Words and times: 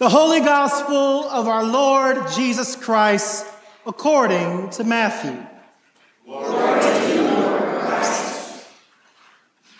The 0.00 0.08
Holy 0.08 0.40
Gospel 0.40 1.28
of 1.28 1.46
our 1.46 1.62
Lord 1.62 2.26
Jesus 2.34 2.74
Christ 2.74 3.44
according 3.84 4.70
to 4.70 4.82
Matthew. 4.82 5.36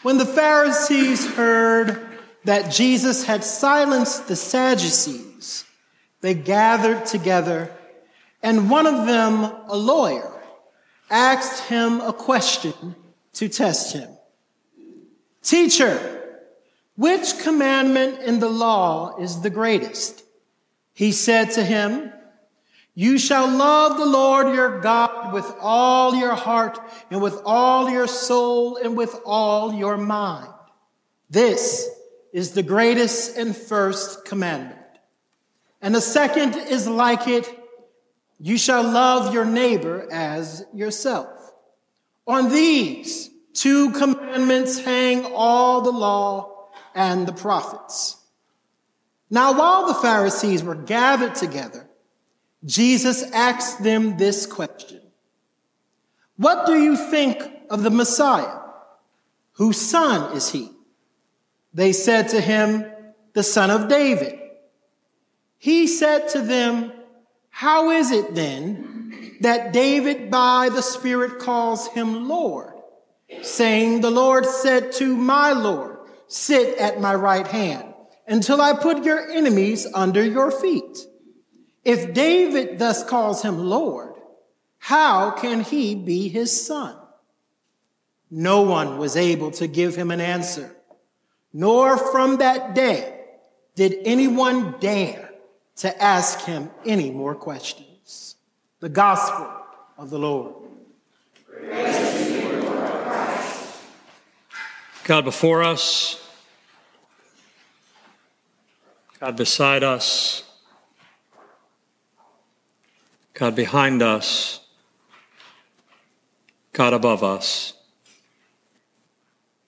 When 0.03 0.19
the 0.19 0.27
Pharisees 0.27 1.27
heard 1.27 2.07
that 2.45 2.71
Jesus 2.71 3.25
had 3.25 3.43
silenced 3.43 4.29
the 4.29 4.37
Sadducees, 4.37 5.65
they 6.21 6.35
gathered 6.35 7.07
together, 7.07 7.75
and 8.43 8.69
one 8.69 8.87
of 8.87 9.07
them, 9.07 9.45
a 9.69 9.77
lawyer, 9.79 10.39
asked 11.09 11.67
him 11.71 12.03
a 12.03 12.13
question 12.13 12.95
to 13.33 13.49
test 13.49 13.95
him. 13.95 14.11
Teacher, 15.43 16.20
which 17.01 17.39
commandment 17.39 18.21
in 18.25 18.41
the 18.41 18.49
law 18.51 19.17
is 19.19 19.41
the 19.41 19.49
greatest? 19.49 20.23
He 20.93 21.13
said 21.13 21.53
to 21.53 21.65
him, 21.65 22.13
You 22.95 23.17
shall 23.17 23.49
love 23.49 23.97
the 23.97 24.05
Lord 24.05 24.55
your 24.55 24.83
God 24.83 25.33
with 25.33 25.51
all 25.63 26.15
your 26.15 26.35
heart 26.35 26.79
and 27.11 27.23
with 27.23 27.41
all 27.47 27.89
your 27.89 28.07
soul 28.07 28.77
and 28.77 28.99
with 28.99 29.19
all 29.25 29.73
your 29.73 29.97
mind. 29.97 30.53
This 31.31 31.89
is 32.35 32.51
the 32.51 32.63
greatest 32.63 33.35
and 33.35 33.57
first 33.57 34.27
commandment. 34.27 34.77
And 35.81 35.95
the 35.95 36.03
second 36.03 36.55
is 36.55 36.87
like 36.87 37.27
it. 37.27 37.49
You 38.39 38.59
shall 38.59 38.83
love 38.83 39.33
your 39.33 39.47
neighbor 39.47 40.07
as 40.13 40.67
yourself. 40.75 41.31
On 42.27 42.51
these 42.51 43.31
two 43.55 43.91
commandments 43.93 44.79
hang 44.79 45.25
all 45.33 45.81
the 45.81 45.93
law 45.93 46.60
and 46.95 47.27
the 47.27 47.33
prophets. 47.33 48.17
Now, 49.31 49.57
while 49.57 49.87
the 49.87 49.95
Pharisees 49.95 50.63
were 50.63 50.75
gathered 50.75 51.35
together, 51.35 51.89
Jesus 52.65 53.23
asked 53.33 53.83
them 53.83 54.17
this 54.17 54.47
question 54.47 55.01
What 56.37 56.67
do 56.67 56.75
you 56.83 56.97
think 56.97 57.43
of 57.71 57.83
the 57.83 57.91
Messiah? 57.91 58.59
Whose 59.53 59.81
son 59.81 60.37
is 60.37 60.51
he? 60.51 60.71
They 61.73 61.93
said 61.93 62.29
to 62.31 62.41
him, 62.41 62.85
The 63.35 63.43
son 63.43 63.71
of 63.71 63.89
David. 63.89 64.39
He 65.59 65.87
said 65.87 66.29
to 66.31 66.41
them, 66.41 66.93
How 67.51 67.91
is 67.91 68.11
it 68.11 68.35
then 68.35 69.37
that 69.41 69.73
David 69.73 70.31
by 70.31 70.71
the 70.71 70.83
Spirit 70.83 71.39
calls 71.39 71.89
him 71.89 72.29
Lord, 72.29 72.73
saying, 73.43 74.01
The 74.01 74.11
Lord 74.11 74.47
said 74.47 74.93
to 74.93 75.17
my 75.17 75.53
Lord, 75.53 75.99
Sit 76.31 76.79
at 76.79 77.01
my 77.01 77.13
right 77.13 77.47
hand 77.47 77.93
until 78.29 78.61
I 78.61 78.75
put 78.75 79.03
your 79.03 79.29
enemies 79.29 79.85
under 79.93 80.25
your 80.25 80.53
feet. 80.53 80.99
If 81.85 82.15
David 82.15 82.79
thus 82.79 83.03
calls 83.03 83.43
him 83.43 83.59
Lord, 83.59 84.15
how 84.79 85.33
can 85.33 85.63
he 85.63 85.97
be 85.97 86.29
his 86.29 86.65
son? 86.65 86.97
No 88.31 88.63
one 88.63 88.99
was 88.99 89.17
able 89.17 89.51
to 89.51 89.67
give 89.67 89.97
him 89.97 90.13
an 90.13 90.21
answer, 90.21 90.77
nor 91.53 91.99
from 91.99 92.37
that 92.37 92.77
day 92.77 93.25
did 93.75 93.97
anyone 94.05 94.77
dare 94.79 95.31
to 95.79 96.01
ask 96.01 96.43
him 96.43 96.71
any 96.87 97.11
more 97.11 97.35
questions. 97.35 98.37
The 98.79 98.89
gospel 98.89 99.51
of 99.99 100.11
the 100.11 100.19
Lord. 100.21 100.55
God 105.05 105.25
before 105.25 105.65
us, 105.65 106.20
God 109.21 109.37
beside 109.37 109.85
us, 109.85 110.45
God 113.35 113.55
behind 113.55 114.01
us, 114.01 114.61
God 116.73 116.95
above 116.95 117.23
us. 117.23 117.75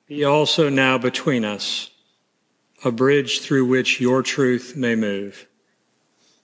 Be 0.06 0.24
also 0.24 0.70
now 0.70 0.96
between 0.96 1.44
us, 1.44 1.90
a 2.82 2.90
bridge 2.90 3.42
through 3.42 3.66
which 3.66 4.00
your 4.00 4.22
truth 4.22 4.74
may 4.74 4.94
move. 4.94 5.46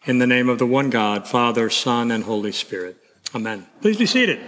In 0.04 0.18
the 0.18 0.26
name 0.26 0.50
of 0.50 0.58
the 0.58 0.66
one 0.66 0.90
God, 0.90 1.26
Father, 1.26 1.70
Son, 1.70 2.10
and 2.10 2.24
Holy 2.24 2.52
Spirit. 2.52 2.98
Amen. 3.34 3.66
Please 3.80 3.96
be 3.96 4.06
seated. 4.06 4.40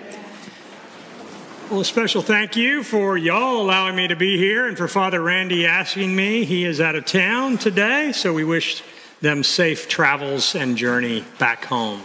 Well, 1.71 1.83
a 1.83 1.85
special 1.85 2.21
thank 2.21 2.57
you 2.57 2.83
for 2.83 3.17
y'all 3.17 3.63
allowing 3.63 3.95
me 3.95 4.09
to 4.09 4.17
be 4.17 4.37
here 4.37 4.67
and 4.67 4.77
for 4.77 4.89
Father 4.89 5.23
Randy 5.23 5.69
asking 5.69 6.17
me. 6.17 6.45
He 6.45 6.65
is 6.65 6.81
out 6.81 6.97
of 6.97 7.05
town 7.05 7.59
today, 7.59 8.11
so 8.11 8.35
we 8.35 8.43
wish 8.43 8.83
them 9.21 9.45
safe 9.45 9.87
travels 9.87 10.57
and 10.57 10.77
journey 10.77 11.25
back 11.39 11.65
home. 11.65 12.03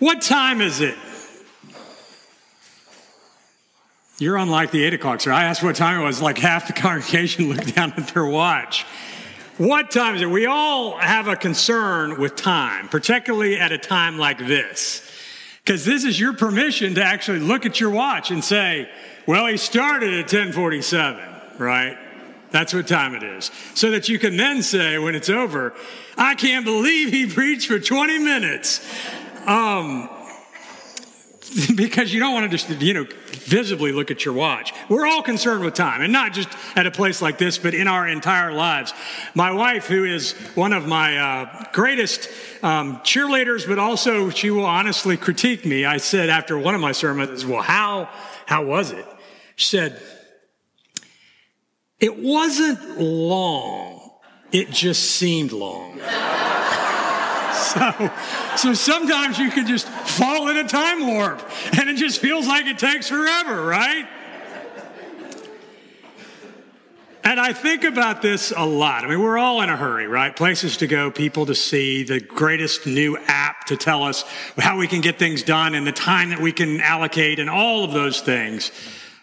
What 0.00 0.20
time 0.20 0.60
is 0.60 0.82
it? 0.82 0.96
You're 4.18 4.36
unlike 4.36 4.70
the 4.70 4.84
eight 4.84 4.92
o'clock, 4.92 5.22
sir. 5.22 5.32
I 5.32 5.44
asked 5.44 5.62
what 5.62 5.76
time 5.76 6.02
it 6.02 6.04
was, 6.04 6.20
like 6.20 6.36
half 6.36 6.66
the 6.66 6.72
congregation 6.74 7.48
looked 7.48 7.74
down 7.74 7.94
at 7.94 8.08
their 8.08 8.26
watch. 8.26 8.84
What 9.56 9.90
time 9.90 10.16
is 10.16 10.20
it? 10.20 10.28
We 10.28 10.44
all 10.44 10.98
have 10.98 11.26
a 11.26 11.36
concern 11.36 12.20
with 12.20 12.36
time, 12.36 12.90
particularly 12.90 13.58
at 13.58 13.72
a 13.72 13.78
time 13.78 14.18
like 14.18 14.36
this. 14.36 15.13
Because 15.64 15.84
this 15.84 16.04
is 16.04 16.20
your 16.20 16.34
permission 16.34 16.94
to 16.96 17.02
actually 17.02 17.38
look 17.38 17.64
at 17.64 17.80
your 17.80 17.88
watch 17.88 18.30
and 18.30 18.44
say, 18.44 18.88
well, 19.26 19.46
he 19.46 19.56
started 19.56 20.12
at 20.12 20.24
1047, 20.24 21.24
right? 21.58 21.96
That's 22.50 22.74
what 22.74 22.86
time 22.86 23.14
it 23.14 23.22
is. 23.22 23.50
So 23.74 23.90
that 23.92 24.08
you 24.08 24.18
can 24.18 24.36
then 24.36 24.62
say 24.62 24.98
when 24.98 25.14
it's 25.14 25.30
over, 25.30 25.72
I 26.18 26.34
can't 26.34 26.66
believe 26.66 27.10
he 27.10 27.26
preached 27.26 27.68
for 27.68 27.78
20 27.78 28.18
minutes. 28.18 28.86
Um, 29.46 30.10
because 31.76 32.12
you 32.12 32.20
don't 32.20 32.34
want 32.34 32.50
to 32.50 32.56
just, 32.56 32.68
you 32.82 32.94
know, 32.94 33.06
visibly 33.32 33.92
look 33.92 34.10
at 34.10 34.24
your 34.24 34.34
watch. 34.34 34.72
We're 34.88 35.06
all 35.06 35.22
concerned 35.22 35.64
with 35.64 35.74
time, 35.74 36.02
and 36.02 36.12
not 36.12 36.32
just 36.32 36.48
at 36.74 36.86
a 36.86 36.90
place 36.90 37.22
like 37.22 37.38
this, 37.38 37.58
but 37.58 37.74
in 37.74 37.86
our 37.86 38.08
entire 38.08 38.52
lives. 38.52 38.92
My 39.34 39.52
wife, 39.52 39.86
who 39.86 40.04
is 40.04 40.32
one 40.54 40.72
of 40.72 40.86
my 40.86 41.16
uh, 41.16 41.64
greatest 41.72 42.28
um, 42.62 42.96
cheerleaders, 42.98 43.68
but 43.68 43.78
also 43.78 44.30
she 44.30 44.50
will 44.50 44.64
honestly 44.64 45.16
critique 45.16 45.64
me. 45.64 45.84
I 45.84 45.98
said 45.98 46.28
after 46.28 46.58
one 46.58 46.74
of 46.74 46.80
my 46.80 46.92
sermons, 46.92 47.46
"Well, 47.46 47.62
how 47.62 48.08
how 48.46 48.64
was 48.64 48.90
it?" 48.90 49.06
She 49.54 49.68
said, 49.68 50.00
"It 52.00 52.18
wasn't 52.18 52.98
long. 52.98 54.10
It 54.50 54.70
just 54.70 55.12
seemed 55.12 55.52
long." 55.52 56.00
So, 57.64 58.10
so 58.56 58.74
sometimes 58.74 59.38
you 59.38 59.50
can 59.50 59.66
just 59.66 59.88
fall 59.88 60.48
in 60.48 60.56
a 60.56 60.68
time 60.68 61.06
warp 61.06 61.42
and 61.78 61.88
it 61.88 61.96
just 61.96 62.20
feels 62.20 62.46
like 62.46 62.66
it 62.66 62.78
takes 62.78 63.08
forever, 63.08 63.64
right? 63.64 64.06
And 67.24 67.40
I 67.40 67.54
think 67.54 67.84
about 67.84 68.20
this 68.20 68.52
a 68.54 68.66
lot. 68.66 69.04
I 69.04 69.08
mean, 69.08 69.20
we're 69.20 69.38
all 69.38 69.62
in 69.62 69.70
a 69.70 69.76
hurry, 69.76 70.06
right? 70.06 70.36
Places 70.36 70.76
to 70.78 70.86
go, 70.86 71.10
people 71.10 71.46
to 71.46 71.54
see, 71.54 72.04
the 72.04 72.20
greatest 72.20 72.86
new 72.86 73.16
app 73.26 73.64
to 73.66 73.78
tell 73.78 74.02
us 74.02 74.24
how 74.58 74.76
we 74.76 74.86
can 74.86 75.00
get 75.00 75.18
things 75.18 75.42
done 75.42 75.74
and 75.74 75.86
the 75.86 75.92
time 75.92 76.28
that 76.30 76.40
we 76.40 76.52
can 76.52 76.82
allocate 76.82 77.38
and 77.38 77.48
all 77.48 77.82
of 77.82 77.92
those 77.92 78.20
things. 78.20 78.70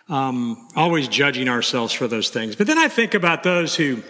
Um, 0.09 0.67
always 0.75 1.07
judging 1.07 1.47
ourselves 1.47 1.93
for 1.93 2.07
those 2.07 2.31
things. 2.31 2.55
But 2.55 2.65
then 2.65 2.79
I 2.79 2.87
think 2.87 3.13
about 3.13 3.43
those 3.43 3.75
who 3.75 4.01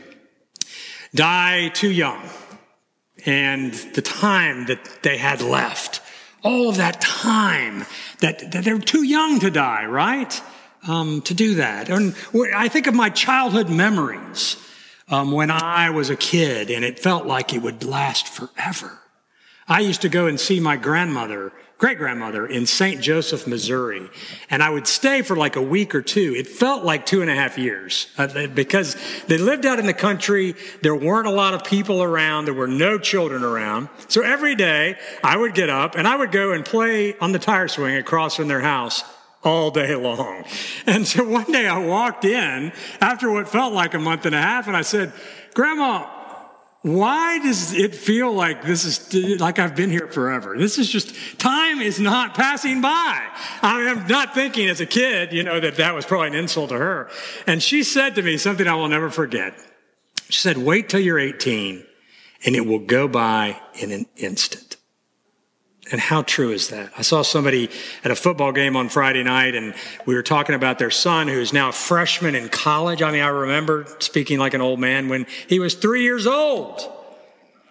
die 1.13 1.67
too 1.67 1.91
young 1.91 2.21
and 3.25 3.73
the 3.73 4.01
time 4.01 4.65
that 4.65 5.03
they 5.03 5.17
had 5.17 5.41
left. 5.41 6.01
All 6.43 6.69
of 6.69 6.77
that 6.77 7.01
time 7.01 7.85
that, 8.19 8.51
that 8.51 8.63
they're 8.63 8.79
too 8.79 9.03
young 9.03 9.39
to 9.39 9.51
die, 9.51 9.85
right? 9.85 10.41
Um, 10.87 11.21
to 11.23 11.33
do 11.35 11.55
that. 11.55 11.89
And 11.89 12.15
I 12.55 12.67
think 12.67 12.87
of 12.87 12.95
my 12.95 13.09
childhood 13.09 13.69
memories 13.69 14.57
um, 15.07 15.31
when 15.31 15.51
I 15.51 15.91
was 15.91 16.09
a 16.09 16.15
kid 16.15 16.71
and 16.71 16.83
it 16.83 16.97
felt 16.97 17.27
like 17.27 17.53
it 17.53 17.61
would 17.61 17.83
last 17.83 18.27
forever. 18.27 18.97
I 19.67 19.81
used 19.81 20.01
to 20.01 20.09
go 20.09 20.25
and 20.25 20.39
see 20.39 20.59
my 20.59 20.77
grandmother 20.77 21.53
great 21.81 21.97
grandmother 21.97 22.45
in 22.45 22.67
St. 22.67 23.01
Joseph, 23.01 23.47
Missouri. 23.47 24.07
And 24.51 24.61
I 24.61 24.69
would 24.69 24.85
stay 24.85 25.23
for 25.23 25.35
like 25.35 25.55
a 25.55 25.61
week 25.63 25.95
or 25.95 26.03
two. 26.03 26.35
It 26.37 26.47
felt 26.47 26.83
like 26.83 27.07
two 27.07 27.23
and 27.23 27.31
a 27.31 27.33
half 27.33 27.57
years 27.57 28.05
uh, 28.19 28.45
because 28.49 28.95
they 29.25 29.39
lived 29.39 29.65
out 29.65 29.79
in 29.79 29.87
the 29.87 29.93
country. 29.93 30.53
There 30.83 30.95
weren't 30.95 31.25
a 31.25 31.31
lot 31.31 31.55
of 31.55 31.63
people 31.63 32.03
around. 32.03 32.45
There 32.45 32.53
were 32.53 32.67
no 32.67 32.99
children 32.99 33.43
around. 33.43 33.89
So 34.09 34.21
every 34.21 34.53
day 34.53 34.95
I 35.23 35.35
would 35.35 35.55
get 35.55 35.71
up 35.71 35.95
and 35.95 36.07
I 36.07 36.15
would 36.17 36.31
go 36.31 36.51
and 36.51 36.63
play 36.63 37.17
on 37.17 37.31
the 37.31 37.39
tire 37.39 37.67
swing 37.67 37.95
across 37.95 38.35
from 38.35 38.47
their 38.47 38.61
house 38.61 39.03
all 39.43 39.71
day 39.71 39.95
long. 39.95 40.45
And 40.85 41.07
so 41.07 41.27
one 41.27 41.51
day 41.51 41.65
I 41.65 41.79
walked 41.79 42.25
in 42.25 42.73
after 42.99 43.31
what 43.31 43.49
felt 43.49 43.73
like 43.73 43.95
a 43.95 43.99
month 43.99 44.27
and 44.27 44.35
a 44.35 44.41
half 44.41 44.67
and 44.67 44.77
I 44.77 44.83
said, 44.83 45.13
Grandma, 45.55 46.07
why 46.83 47.37
does 47.37 47.73
it 47.73 47.93
feel 47.93 48.33
like 48.33 48.63
this 48.63 48.85
is 48.85 49.39
like 49.39 49.59
I've 49.59 49.75
been 49.75 49.91
here 49.91 50.07
forever? 50.07 50.57
This 50.57 50.79
is 50.79 50.89
just 50.89 51.13
time 51.39 51.79
is 51.79 51.99
not 51.99 52.33
passing 52.33 52.81
by. 52.81 53.21
I'm 53.61 54.07
not 54.07 54.33
thinking 54.33 54.67
as 54.67 54.81
a 54.81 54.87
kid, 54.87 55.31
you 55.31 55.43
know, 55.43 55.59
that 55.59 55.75
that 55.75 55.93
was 55.93 56.07
probably 56.07 56.29
an 56.29 56.33
insult 56.33 56.69
to 56.69 56.79
her. 56.79 57.11
And 57.45 57.61
she 57.61 57.83
said 57.83 58.15
to 58.15 58.23
me 58.23 58.37
something 58.37 58.67
I 58.67 58.73
will 58.73 58.89
never 58.89 59.11
forget. 59.11 59.53
She 60.29 60.41
said, 60.41 60.57
wait 60.57 60.89
till 60.89 61.01
you're 61.01 61.19
18 61.19 61.85
and 62.45 62.55
it 62.55 62.65
will 62.65 62.79
go 62.79 63.07
by 63.07 63.61
in 63.75 63.91
an 63.91 64.07
instant. 64.15 64.77
And 65.91 65.99
how 65.99 66.21
true 66.21 66.51
is 66.51 66.69
that? 66.69 66.91
I 66.97 67.01
saw 67.01 67.21
somebody 67.21 67.69
at 68.05 68.11
a 68.11 68.15
football 68.15 68.53
game 68.53 68.77
on 68.77 68.87
Friday 68.87 69.23
night 69.23 69.55
and 69.55 69.73
we 70.05 70.15
were 70.15 70.23
talking 70.23 70.55
about 70.55 70.79
their 70.79 70.89
son 70.89 71.27
who's 71.27 71.51
now 71.51 71.69
a 71.69 71.73
freshman 71.73 72.33
in 72.33 72.47
college. 72.47 73.01
I 73.01 73.11
mean, 73.11 73.21
I 73.21 73.27
remember 73.27 73.85
speaking 73.99 74.39
like 74.39 74.53
an 74.53 74.61
old 74.61 74.79
man 74.79 75.09
when 75.09 75.25
he 75.47 75.59
was 75.59 75.75
three 75.75 76.03
years 76.03 76.25
old. 76.25 76.81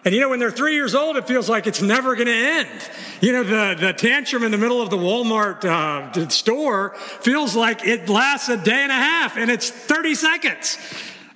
And 0.04 0.14
you 0.14 0.20
know, 0.20 0.28
when 0.28 0.38
they're 0.38 0.50
three 0.50 0.74
years 0.74 0.94
old, 0.94 1.16
it 1.16 1.26
feels 1.26 1.48
like 1.48 1.66
it's 1.66 1.80
never 1.80 2.14
going 2.14 2.26
to 2.26 2.32
end. 2.32 2.90
You 3.22 3.32
know, 3.32 3.42
the, 3.42 3.80
the 3.80 3.92
tantrum 3.94 4.42
in 4.42 4.50
the 4.50 4.58
middle 4.58 4.82
of 4.82 4.90
the 4.90 4.96
Walmart 4.98 5.64
uh, 5.64 6.28
store 6.28 6.94
feels 6.96 7.56
like 7.56 7.86
it 7.86 8.08
lasts 8.08 8.50
a 8.50 8.56
day 8.58 8.82
and 8.82 8.92
a 8.92 8.94
half 8.94 9.38
and 9.38 9.50
it's 9.50 9.70
30 9.70 10.14
seconds. 10.14 10.78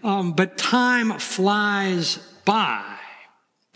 Um, 0.02 0.32
but 0.32 0.58
time 0.58 1.18
flies 1.18 2.18
by. 2.44 2.84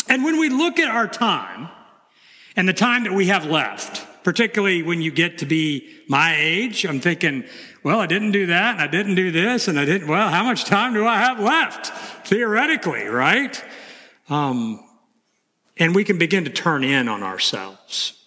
And 0.09 0.25
when 0.25 0.39
we 0.39 0.51
look 0.51 0.79
at 0.79 0.91
our 0.91 1.09
time 1.09 1.71
and 2.59 2.69
the 2.69 2.73
time 2.73 3.05
that 3.05 3.13
we 3.13 3.29
have 3.29 3.47
left, 3.47 4.05
particularly 4.25 4.83
when 4.83 5.01
you 5.01 5.13
get 5.13 5.39
to 5.39 5.47
be 5.47 6.03
my 6.09 6.35
age, 6.37 6.85
I'm 6.85 6.99
thinking, 6.99 7.45
well, 7.85 8.01
I 8.01 8.07
didn't 8.07 8.33
do 8.33 8.47
that 8.47 8.73
and 8.73 8.83
I 8.83 8.89
didn't 8.89 9.15
do 9.15 9.31
this 9.31 9.69
and 9.69 9.79
I 9.79 9.85
didn't, 9.85 10.09
well, 10.09 10.29
how 10.29 10.43
much 10.43 10.65
time 10.65 10.93
do 10.93 11.07
I 11.07 11.19
have 11.19 11.39
left? 11.39 11.87
Theoretically, 12.27 13.05
right? 13.05 13.65
Um, 14.29 14.85
and 15.77 15.95
we 15.95 16.03
can 16.03 16.19
begin 16.19 16.47
to 16.47 16.51
turn 16.51 16.83
in 16.83 17.07
on 17.07 17.23
ourselves. 17.23 18.27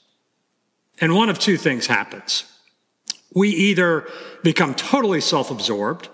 And 1.02 1.14
one 1.14 1.28
of 1.28 1.38
two 1.38 1.58
things 1.58 1.88
happens. 1.88 2.46
We 3.36 3.50
either 3.50 4.08
become 4.44 4.76
totally 4.76 5.20
self 5.20 5.52
absorbed, 5.52 6.08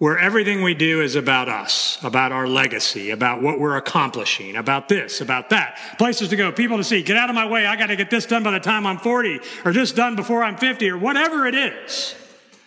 where 0.00 0.18
everything 0.18 0.62
we 0.62 0.74
do 0.74 1.00
is 1.00 1.14
about 1.14 1.48
us, 1.48 1.98
about 2.02 2.32
our 2.32 2.48
legacy, 2.48 3.10
about 3.10 3.42
what 3.42 3.60
we're 3.60 3.76
accomplishing, 3.76 4.56
about 4.56 4.88
this, 4.88 5.20
about 5.20 5.50
that. 5.50 5.78
Places 5.98 6.30
to 6.30 6.36
go, 6.36 6.50
people 6.50 6.78
to 6.78 6.84
see. 6.84 7.02
Get 7.02 7.16
out 7.16 7.28
of 7.28 7.36
my 7.36 7.46
way. 7.46 7.66
I 7.66 7.76
got 7.76 7.86
to 7.86 7.96
get 7.96 8.10
this 8.10 8.26
done 8.26 8.42
by 8.42 8.50
the 8.50 8.60
time 8.60 8.86
I'm 8.86 8.98
40 8.98 9.40
or 9.64 9.72
this 9.72 9.92
done 9.92 10.16
before 10.16 10.42
I'm 10.42 10.56
50 10.56 10.90
or 10.90 10.98
whatever 10.98 11.46
it 11.46 11.54
is. 11.54 12.16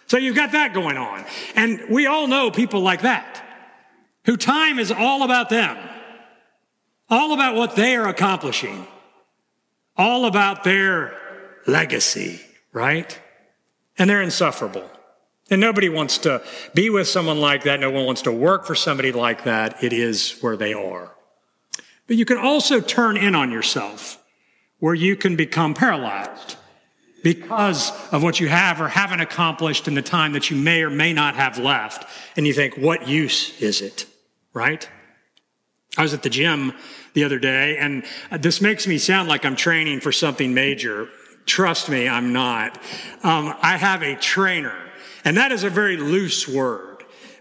So 0.08 0.18
you've 0.18 0.36
got 0.36 0.54
that 0.54 0.74
going 0.74 0.96
on. 0.96 1.26
And 1.56 1.82
we 1.90 2.06
all 2.06 2.28
know 2.28 2.52
people 2.52 2.80
like 2.80 3.02
that 3.02 3.44
who 4.26 4.38
time 4.38 4.80
is 4.80 4.92
all 4.92 5.24
about 5.24 5.50
them 5.50 5.76
all 7.14 7.34
about 7.34 7.56
what 7.56 7.76
they 7.76 7.96
are 7.96 8.08
accomplishing, 8.08 8.88
all 9.96 10.26
about 10.26 10.64
their 10.64 11.16
legacy, 11.68 12.42
right? 12.72 13.20
And 13.98 14.10
they're 14.10 14.22
insufferable. 14.22 14.90
And 15.50 15.60
nobody 15.60 15.90
wants 15.90 16.18
to 16.20 16.42
be 16.74 16.90
with 16.90 17.08
someone 17.08 17.40
like 17.40 17.64
that. 17.64 17.80
No 17.80 17.92
one 17.92 18.06
wants 18.06 18.22
to 18.24 18.32
work 18.32 18.66
for 18.66 18.76
somebody 18.76 19.12
like 19.12 19.44
that. 19.44 19.84
It 19.84 19.94
is 19.94 20.38
where 20.42 20.56
they 20.56 20.74
are. 20.74 21.12
But 22.08 22.16
you 22.18 22.26
can 22.26 22.38
also 22.38 22.80
turn 22.80 23.18
in 23.18 23.36
on 23.36 23.52
yourself 23.52 24.22
where 24.80 24.94
you 24.94 25.16
can 25.16 25.36
become 25.36 25.74
paralyzed 25.74 26.56
because 27.24 27.92
of 28.12 28.22
what 28.22 28.40
you 28.40 28.50
have 28.50 28.82
or 28.82 28.90
haven't 28.90 29.22
accomplished 29.22 29.88
in 29.88 29.96
the 29.96 30.02
time 30.02 30.34
that 30.34 30.52
you 30.52 30.58
may 30.58 30.84
or 30.84 30.90
may 30.90 31.14
not 31.14 31.36
have 31.36 31.58
left. 31.58 32.06
And 32.36 32.46
you 32.46 32.54
think, 32.54 32.76
what 32.76 33.08
use 33.08 33.60
is 33.62 33.82
it? 33.82 34.06
Right? 34.54 34.88
I 35.98 36.02
was 36.02 36.14
at 36.14 36.24
the 36.24 36.30
gym 36.30 36.74
the 37.14 37.24
other 37.24 37.40
day, 37.40 37.78
and 37.78 38.04
this 38.32 38.60
makes 38.60 38.88
me 38.88 38.98
sound 38.98 39.30
like 39.30 39.46
I'm 39.46 39.56
training 39.56 40.02
for 40.02 40.12
something 40.12 40.54
major. 40.54 41.08
Trust 41.46 41.88
me, 41.88 42.10
I'm 42.10 42.34
not. 42.34 42.78
Um, 43.24 43.56
I 43.62 43.78
have 43.78 44.02
a 44.02 44.16
trainer, 44.16 44.76
and 45.26 45.38
that 45.38 45.52
is 45.52 45.64
a 45.64 45.70
very 45.70 45.98
loose 45.98 46.48
word 46.48 46.94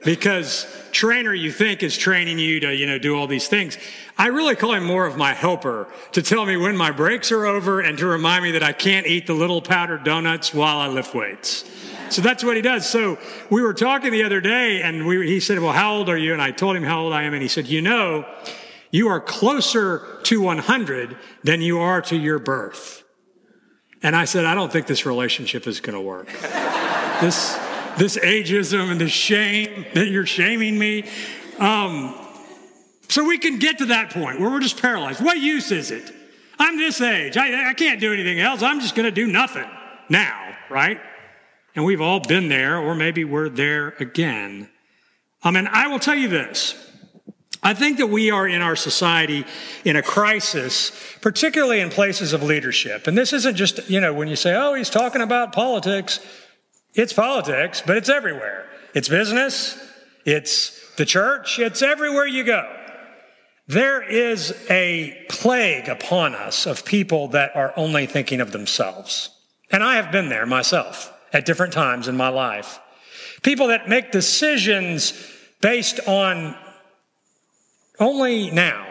because 0.04 0.66
trainer 0.90 1.32
you 1.32 1.50
think 1.52 1.82
is 1.82 1.96
training 1.96 2.38
you 2.38 2.60
to, 2.60 2.74
you 2.74 2.86
know, 2.86 2.98
do 2.98 3.16
all 3.16 3.26
these 3.26 3.48
things. 3.48 3.78
I 4.18 4.28
really 4.28 4.56
call 4.56 4.74
him 4.74 4.84
more 4.84 5.06
of 5.06 5.16
my 5.16 5.32
helper 5.32 5.88
to 6.12 6.22
tell 6.22 6.44
me 6.44 6.56
when 6.56 6.76
my 6.76 6.90
breaks 6.90 7.30
are 7.32 7.46
over 7.46 7.80
and 7.80 7.96
to 7.98 8.06
remind 8.06 8.44
me 8.44 8.52
that 8.52 8.62
I 8.62 8.72
can't 8.72 9.06
eat 9.06 9.26
the 9.26 9.34
little 9.34 9.62
powdered 9.62 10.04
donuts 10.04 10.52
while 10.52 10.78
I 10.78 10.88
lift 10.88 11.14
weights. 11.14 11.64
So 12.10 12.20
that's 12.20 12.44
what 12.44 12.56
he 12.56 12.62
does. 12.62 12.88
So 12.88 13.18
we 13.48 13.62
were 13.62 13.72
talking 13.72 14.12
the 14.12 14.24
other 14.24 14.40
day 14.40 14.82
and 14.82 15.06
we, 15.06 15.26
he 15.26 15.40
said, 15.40 15.58
well, 15.60 15.72
how 15.72 15.94
old 15.94 16.08
are 16.08 16.18
you? 16.18 16.32
And 16.32 16.42
I 16.42 16.50
told 16.50 16.76
him 16.76 16.82
how 16.82 17.02
old 17.02 17.12
I 17.12 17.22
am. 17.22 17.32
And 17.32 17.42
he 17.42 17.48
said, 17.48 17.66
you 17.66 17.80
know, 17.80 18.26
you 18.90 19.08
are 19.08 19.20
closer 19.20 20.20
to 20.24 20.40
100 20.40 21.16
than 21.42 21.62
you 21.62 21.78
are 21.78 22.02
to 22.02 22.16
your 22.16 22.38
birth. 22.38 23.02
And 24.02 24.14
I 24.14 24.26
said, 24.26 24.44
I 24.44 24.54
don't 24.54 24.70
think 24.70 24.86
this 24.86 25.06
relationship 25.06 25.66
is 25.66 25.80
going 25.80 25.94
to 25.94 26.00
work. 26.00 26.26
this, 27.20 27.56
this 27.98 28.16
ageism 28.16 28.90
and 28.90 29.00
the 29.00 29.08
shame 29.08 29.86
that 29.94 30.08
you're 30.08 30.26
shaming 30.26 30.78
me. 30.78 31.04
Um, 31.58 32.14
so 33.08 33.24
we 33.24 33.38
can 33.38 33.58
get 33.58 33.78
to 33.78 33.86
that 33.86 34.10
point 34.10 34.40
where 34.40 34.50
we're 34.50 34.60
just 34.60 34.80
paralyzed. 34.80 35.22
What 35.22 35.38
use 35.38 35.70
is 35.70 35.90
it? 35.90 36.12
I'm 36.58 36.76
this 36.76 37.00
age. 37.00 37.36
I, 37.36 37.70
I 37.70 37.74
can't 37.74 38.00
do 38.00 38.12
anything 38.12 38.40
else. 38.40 38.62
I'm 38.62 38.80
just 38.80 38.94
going 38.94 39.04
to 39.04 39.10
do 39.10 39.26
nothing 39.26 39.68
now, 40.08 40.56
right? 40.70 41.00
And 41.74 41.84
we've 41.84 42.00
all 42.00 42.20
been 42.20 42.48
there, 42.48 42.78
or 42.78 42.94
maybe 42.94 43.24
we're 43.24 43.48
there 43.48 43.94
again. 43.98 44.68
I 45.42 45.50
mean, 45.50 45.66
I 45.66 45.88
will 45.88 45.98
tell 45.98 46.14
you 46.14 46.28
this. 46.28 46.78
I 47.62 47.74
think 47.74 47.98
that 47.98 48.08
we 48.08 48.30
are 48.30 48.46
in 48.46 48.60
our 48.60 48.74
society 48.74 49.44
in 49.84 49.94
a 49.96 50.02
crisis, 50.02 50.90
particularly 51.20 51.80
in 51.80 51.90
places 51.90 52.32
of 52.32 52.42
leadership. 52.42 53.06
And 53.06 53.16
this 53.16 53.32
isn't 53.32 53.54
just, 53.54 53.88
you 53.88 54.00
know, 54.00 54.12
when 54.12 54.26
you 54.26 54.36
say, 54.36 54.54
oh, 54.54 54.74
he's 54.74 54.90
talking 54.90 55.22
about 55.22 55.52
politics, 55.52 56.18
it's 56.94 57.12
politics, 57.12 57.82
but 57.84 57.96
it's 57.96 58.08
everywhere. 58.08 58.66
It's 58.94 59.08
business, 59.08 59.78
it's 60.24 60.78
the 60.96 61.06
church, 61.06 61.58
it's 61.58 61.82
everywhere 61.82 62.26
you 62.26 62.44
go. 62.44 62.68
There 63.66 64.02
is 64.02 64.54
a 64.68 65.24
plague 65.28 65.88
upon 65.88 66.34
us 66.34 66.66
of 66.66 66.84
people 66.84 67.28
that 67.28 67.56
are 67.56 67.72
only 67.76 68.06
thinking 68.06 68.40
of 68.40 68.52
themselves. 68.52 69.30
And 69.70 69.82
I 69.82 69.94
have 69.96 70.12
been 70.12 70.28
there 70.28 70.44
myself 70.44 71.12
at 71.32 71.46
different 71.46 71.72
times 71.72 72.08
in 72.08 72.16
my 72.16 72.28
life. 72.28 72.80
People 73.42 73.68
that 73.68 73.88
make 73.88 74.12
decisions 74.12 75.14
based 75.60 76.00
on 76.06 76.54
only 77.98 78.50
now, 78.50 78.86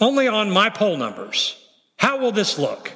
only 0.00 0.28
on 0.28 0.50
my 0.50 0.70
poll 0.70 0.96
numbers. 0.96 1.58
How 1.96 2.18
will 2.18 2.32
this 2.32 2.58
look? 2.58 2.92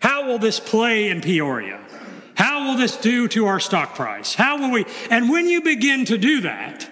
How 0.00 0.26
will 0.26 0.38
this 0.38 0.60
play 0.60 1.08
in 1.08 1.20
Peoria? 1.22 1.80
How 2.64 2.70
will 2.70 2.78
this 2.78 2.96
do 2.96 3.28
to 3.28 3.44
our 3.44 3.60
stock 3.60 3.94
price? 3.94 4.32
How 4.32 4.58
will 4.58 4.70
we? 4.70 4.86
And 5.10 5.28
when 5.28 5.50
you 5.50 5.60
begin 5.60 6.06
to 6.06 6.16
do 6.16 6.40
that, 6.40 6.90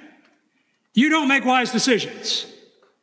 you 0.92 1.08
don't 1.08 1.28
make 1.28 1.46
wise 1.46 1.72
decisions. 1.72 2.44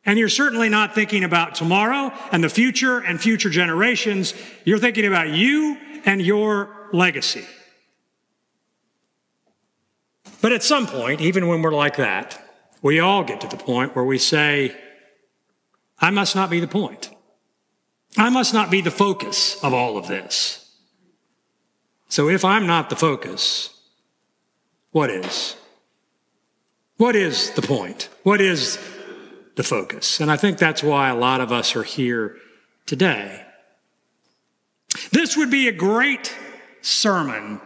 And 0.06 0.20
you're 0.20 0.28
certainly 0.28 0.68
not 0.68 0.94
thinking 0.94 1.24
about 1.24 1.56
tomorrow 1.56 2.12
and 2.30 2.44
the 2.44 2.48
future 2.48 3.00
and 3.00 3.20
future 3.20 3.50
generations. 3.50 4.34
You're 4.64 4.78
thinking 4.78 5.04
about 5.04 5.30
you 5.30 5.78
and 6.04 6.22
your 6.22 6.88
legacy. 6.92 7.44
But 10.40 10.52
at 10.52 10.62
some 10.62 10.86
point, 10.86 11.20
even 11.20 11.48
when 11.48 11.62
we're 11.62 11.74
like 11.74 11.96
that, 11.96 12.40
we 12.82 13.00
all 13.00 13.24
get 13.24 13.40
to 13.40 13.48
the 13.48 13.56
point 13.56 13.96
where 13.96 14.04
we 14.04 14.16
say, 14.16 14.76
I 15.98 16.10
must 16.10 16.36
not 16.36 16.50
be 16.50 16.60
the 16.60 16.68
point. 16.68 17.10
I 18.16 18.30
must 18.30 18.54
not 18.54 18.70
be 18.70 18.80
the 18.80 18.92
focus 18.92 19.58
of 19.64 19.74
all 19.74 19.98
of 19.98 20.06
this. 20.06 20.69
So 22.10 22.28
if 22.28 22.44
I'm 22.44 22.66
not 22.66 22.90
the 22.90 22.96
focus, 22.96 23.70
what 24.90 25.10
is? 25.10 25.56
What 26.96 27.14
is 27.14 27.52
the 27.52 27.62
point? 27.62 28.08
What 28.24 28.40
is 28.40 28.78
the 29.54 29.62
focus? 29.62 30.20
And 30.20 30.30
I 30.30 30.36
think 30.36 30.58
that's 30.58 30.82
why 30.82 31.08
a 31.08 31.14
lot 31.14 31.40
of 31.40 31.52
us 31.52 31.76
are 31.76 31.84
here 31.84 32.36
today. 32.84 33.46
This 35.12 35.36
would 35.36 35.52
be 35.52 35.68
a 35.68 35.72
great 35.72 36.36
sermon 36.82 37.60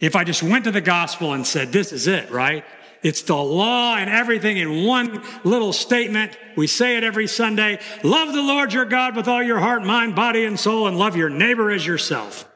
if 0.00 0.16
I 0.16 0.24
just 0.24 0.42
went 0.42 0.64
to 0.64 0.70
the 0.70 0.80
gospel 0.80 1.34
and 1.34 1.46
said, 1.46 1.70
This 1.70 1.92
is 1.92 2.06
it, 2.06 2.30
right? 2.30 2.64
It's 3.02 3.22
the 3.22 3.36
law 3.36 3.96
and 3.96 4.08
everything 4.08 4.56
in 4.56 4.86
one 4.86 5.22
little 5.44 5.72
statement. 5.74 6.38
We 6.56 6.66
say 6.66 6.96
it 6.96 7.04
every 7.04 7.26
Sunday. 7.26 7.78
Love 8.02 8.32
the 8.32 8.42
Lord 8.42 8.72
your 8.72 8.84
God 8.86 9.16
with 9.16 9.28
all 9.28 9.42
your 9.42 9.58
heart, 9.58 9.84
mind, 9.84 10.14
body, 10.14 10.46
and 10.46 10.58
soul, 10.58 10.86
and 10.86 10.98
love 10.98 11.14
your 11.14 11.28
neighbor 11.28 11.70
as 11.70 11.86
yourself. 11.86 12.48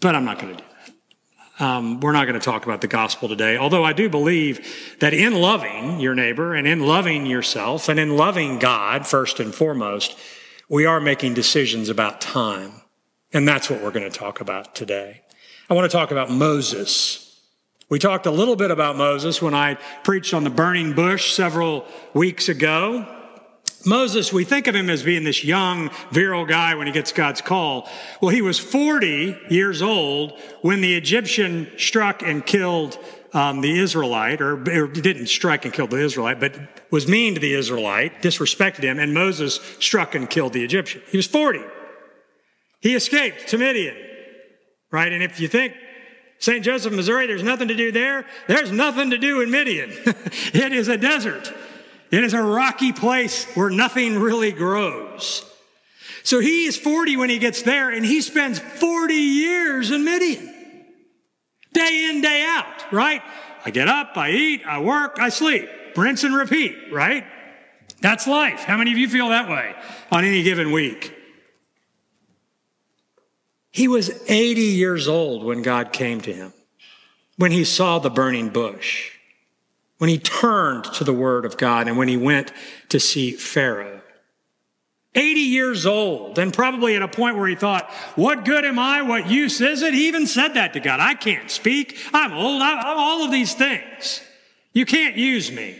But 0.00 0.14
I'm 0.14 0.24
not 0.24 0.38
going 0.38 0.56
to 0.56 0.62
do 0.62 0.68
that. 0.68 0.76
Um, 1.58 2.00
we're 2.00 2.12
not 2.12 2.26
going 2.26 2.38
to 2.38 2.44
talk 2.44 2.66
about 2.66 2.82
the 2.82 2.86
gospel 2.86 3.28
today, 3.28 3.56
although 3.56 3.82
I 3.82 3.94
do 3.94 4.10
believe 4.10 4.96
that 5.00 5.14
in 5.14 5.32
loving 5.32 6.00
your 6.00 6.14
neighbor 6.14 6.54
and 6.54 6.68
in 6.68 6.80
loving 6.80 7.24
yourself 7.24 7.88
and 7.88 7.98
in 7.98 8.14
loving 8.16 8.58
God, 8.58 9.06
first 9.06 9.40
and 9.40 9.54
foremost, 9.54 10.18
we 10.68 10.84
are 10.84 11.00
making 11.00 11.32
decisions 11.32 11.88
about 11.88 12.20
time. 12.20 12.72
And 13.32 13.48
that's 13.48 13.70
what 13.70 13.82
we're 13.82 13.90
going 13.90 14.10
to 14.10 14.18
talk 14.18 14.40
about 14.40 14.74
today. 14.74 15.22
I 15.70 15.74
want 15.74 15.90
to 15.90 15.96
talk 15.96 16.10
about 16.10 16.30
Moses. 16.30 17.40
We 17.88 17.98
talked 17.98 18.26
a 18.26 18.30
little 18.30 18.56
bit 18.56 18.70
about 18.70 18.96
Moses 18.96 19.40
when 19.40 19.54
I 19.54 19.78
preached 20.04 20.34
on 20.34 20.44
the 20.44 20.50
burning 20.50 20.92
bush 20.92 21.32
several 21.32 21.86
weeks 22.12 22.50
ago. 22.50 23.15
Moses, 23.84 24.32
we 24.32 24.44
think 24.44 24.66
of 24.66 24.74
him 24.74 24.90
as 24.90 25.02
being 25.02 25.24
this 25.24 25.44
young, 25.44 25.90
virile 26.10 26.46
guy 26.46 26.74
when 26.74 26.86
he 26.86 26.92
gets 26.92 27.12
God's 27.12 27.40
call. 27.40 27.88
Well, 28.20 28.30
he 28.30 28.42
was 28.42 28.58
40 28.58 29.38
years 29.48 29.82
old 29.82 30.32
when 30.62 30.80
the 30.80 30.94
Egyptian 30.96 31.70
struck 31.76 32.22
and 32.22 32.44
killed 32.44 32.98
um, 33.32 33.60
the 33.60 33.78
Israelite, 33.78 34.40
or, 34.40 34.54
or 34.54 34.88
didn't 34.88 35.26
strike 35.26 35.64
and 35.64 35.74
kill 35.74 35.86
the 35.86 35.98
Israelite, 35.98 36.40
but 36.40 36.56
was 36.90 37.06
mean 37.06 37.34
to 37.34 37.40
the 37.40 37.52
Israelite, 37.52 38.22
disrespected 38.22 38.82
him, 38.82 38.98
and 38.98 39.12
Moses 39.12 39.60
struck 39.78 40.14
and 40.14 40.30
killed 40.30 40.54
the 40.54 40.64
Egyptian. 40.64 41.02
He 41.10 41.18
was 41.18 41.26
40. 41.26 41.60
He 42.80 42.94
escaped 42.94 43.48
to 43.48 43.58
Midian, 43.58 43.96
right? 44.90 45.12
And 45.12 45.22
if 45.22 45.38
you 45.38 45.48
think 45.48 45.74
St. 46.38 46.64
Joseph, 46.64 46.92
Missouri, 46.92 47.26
there's 47.26 47.42
nothing 47.42 47.68
to 47.68 47.74
do 47.74 47.92
there, 47.92 48.24
there's 48.46 48.72
nothing 48.72 49.10
to 49.10 49.18
do 49.18 49.40
in 49.40 49.50
Midian. 49.50 49.90
it 50.06 50.72
is 50.72 50.88
a 50.88 50.96
desert. 50.96 51.52
It 52.10 52.22
is 52.24 52.34
a 52.34 52.42
rocky 52.42 52.92
place 52.92 53.44
where 53.54 53.70
nothing 53.70 54.18
really 54.18 54.52
grows. 54.52 55.44
So 56.22 56.40
he 56.40 56.64
is 56.64 56.76
40 56.76 57.16
when 57.16 57.30
he 57.30 57.38
gets 57.38 57.62
there, 57.62 57.90
and 57.90 58.04
he 58.04 58.20
spends 58.20 58.58
40 58.58 59.14
years 59.14 59.90
in 59.90 60.04
Midian. 60.04 60.52
Day 61.72 62.10
in, 62.10 62.20
day 62.20 62.44
out, 62.48 62.92
right? 62.92 63.22
I 63.64 63.70
get 63.70 63.88
up, 63.88 64.16
I 64.16 64.30
eat, 64.30 64.62
I 64.66 64.80
work, 64.80 65.18
I 65.18 65.28
sleep. 65.28 65.68
Rinse 65.96 66.24
and 66.24 66.34
repeat, 66.34 66.76
right? 66.92 67.24
That's 68.00 68.26
life. 68.26 68.60
How 68.60 68.76
many 68.76 68.92
of 68.92 68.98
you 68.98 69.08
feel 69.08 69.30
that 69.30 69.48
way 69.48 69.74
on 70.10 70.24
any 70.24 70.42
given 70.42 70.72
week? 70.72 71.14
He 73.70 73.88
was 73.88 74.10
80 74.28 74.60
years 74.60 75.06
old 75.06 75.44
when 75.44 75.62
God 75.62 75.92
came 75.92 76.20
to 76.22 76.32
him, 76.32 76.52
when 77.36 77.52
he 77.52 77.64
saw 77.64 77.98
the 77.98 78.10
burning 78.10 78.48
bush, 78.48 79.10
when 79.98 80.10
he 80.10 80.18
turned 80.18 80.84
to 80.84 81.04
the 81.04 81.12
word 81.12 81.44
of 81.44 81.56
God, 81.56 81.88
and 81.88 81.96
when 81.96 82.08
he 82.08 82.16
went 82.16 82.52
to 82.90 83.00
see 83.00 83.32
Pharaoh. 83.32 84.00
80 85.14 85.40
years 85.40 85.86
old, 85.86 86.38
and 86.38 86.52
probably 86.52 86.94
at 86.94 87.02
a 87.02 87.08
point 87.08 87.38
where 87.38 87.48
he 87.48 87.54
thought, 87.54 87.90
What 88.16 88.44
good 88.44 88.66
am 88.66 88.78
I? 88.78 89.00
What 89.00 89.30
use 89.30 89.62
is 89.62 89.80
it? 89.80 89.94
He 89.94 90.08
even 90.08 90.26
said 90.26 90.54
that 90.54 90.74
to 90.74 90.80
God. 90.80 91.00
I 91.00 91.14
can't 91.14 91.50
speak. 91.50 91.98
I'm 92.12 92.34
old. 92.34 92.60
I'm 92.60 92.84
all 92.84 93.24
of 93.24 93.30
these 93.30 93.54
things. 93.54 94.20
You 94.74 94.84
can't 94.84 95.16
use 95.16 95.50
me. 95.50 95.74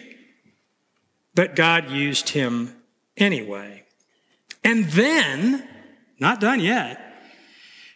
But 1.35 1.55
God 1.55 1.91
used 1.91 2.31
him 2.31 2.75
anyway. 3.19 3.85
And 4.65 4.87
then, 4.87 5.69
not 6.19 6.41
done 6.41 6.61
yet, 6.61 7.06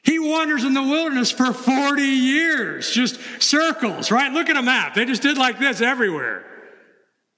he 0.02 0.18
wanders 0.18 0.64
in 0.64 0.72
the 0.72 0.82
wilderness 0.82 1.30
for 1.30 1.52
40 1.52 2.02
years, 2.02 2.90
just 2.90 3.20
circles, 3.40 4.10
right? 4.10 4.32
Look 4.32 4.48
at 4.48 4.56
a 4.56 4.62
map. 4.62 4.94
They 4.94 5.04
just 5.04 5.22
did 5.22 5.36
like 5.36 5.58
this 5.58 5.80
everywhere. 5.80 6.44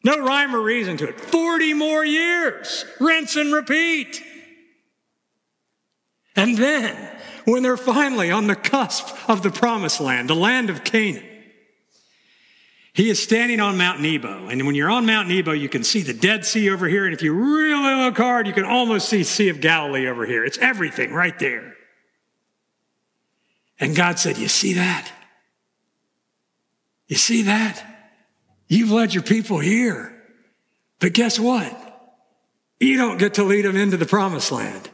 No 0.05 0.19
rhyme 0.19 0.55
or 0.55 0.61
reason 0.61 0.97
to 0.99 1.09
it. 1.09 1.21
40 1.21 1.75
more 1.75 2.05
years, 2.05 2.85
rinse 3.01 3.37
and 3.37 3.53
repeat. 3.53 4.23
And 6.35 6.57
then, 6.57 6.97
when 7.45 7.63
they're 7.63 7.77
finally 7.77 8.31
on 8.31 8.47
the 8.47 8.57
cusp 8.57 9.29
of 9.29 9.43
the 9.43 9.51
promised 9.51 10.01
land, 10.01 10.31
the 10.31 10.35
land 10.35 10.71
of 10.71 10.85
Canaan, 10.85 11.25
he 12.95 13.09
is 13.09 13.23
standing 13.23 13.59
on 13.59 13.79
Mount 13.79 14.01
Nebo. 14.01 14.49
And 14.49 14.67
when 14.67 14.75
you're 14.75 14.91
on 14.91 15.07
Mount 15.07 15.29
Nebo, 15.29 15.53
you 15.53 15.69
can 15.69 15.83
see 15.83 16.03
the 16.03 16.13
Dead 16.13 16.45
Sea 16.45 16.71
over 16.71 16.87
here. 16.87 17.07
And 17.07 17.15
if 17.15 17.23
you 17.23 17.33
really 17.33 17.95
look 18.05 18.19
hard, 18.19 18.47
you 18.47 18.53
can 18.53 18.65
almost 18.65 19.09
see 19.09 19.25
Sea 19.25 19.49
of 19.49 19.61
Galilee 19.61 20.07
over 20.07 20.27
here. 20.27 20.45
It's 20.45 20.59
everything 20.59 21.13
right 21.13 21.39
there. 21.39 21.72
And 23.83 23.97
God 23.97 24.21
said, 24.21 24.39
You 24.39 24.47
see 24.47 24.75
that? 24.75 25.11
You 27.09 27.17
see 27.17 27.43
that? 27.43 27.85
You've 28.69 28.93
led 28.93 29.13
your 29.13 29.25
people 29.25 29.59
here. 29.59 30.17
But 31.01 31.13
guess 31.13 31.39
what? 31.39 31.77
You 32.79 32.97
don't 32.97 33.19
get 33.19 33.35
to 33.35 33.45
lead 33.45 33.65
them 33.65 33.77
into 33.77 33.97
the 33.97 34.07
promised 34.07 34.53
land. 34.53 34.89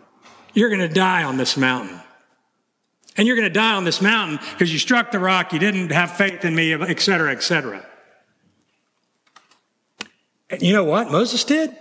You're 0.54 0.70
going 0.70 0.80
to 0.80 0.88
die 0.88 1.22
on 1.22 1.36
this 1.36 1.56
mountain. 1.56 2.00
And 3.18 3.26
you're 3.26 3.36
going 3.36 3.48
to 3.48 3.52
die 3.52 3.74
on 3.74 3.84
this 3.84 4.00
mountain 4.00 4.38
because 4.52 4.72
you 4.72 4.78
struck 4.78 5.10
the 5.10 5.18
rock, 5.18 5.52
you 5.52 5.58
didn't 5.58 5.92
have 5.92 6.16
faith 6.16 6.44
in 6.46 6.54
me, 6.54 6.72
et 6.72 7.00
cetera, 7.00 7.30
et 7.32 7.42
cetera. 7.42 7.84
And 10.48 10.62
you 10.62 10.72
know 10.72 10.84
what 10.84 11.10
Moses 11.10 11.44
did? 11.44 11.76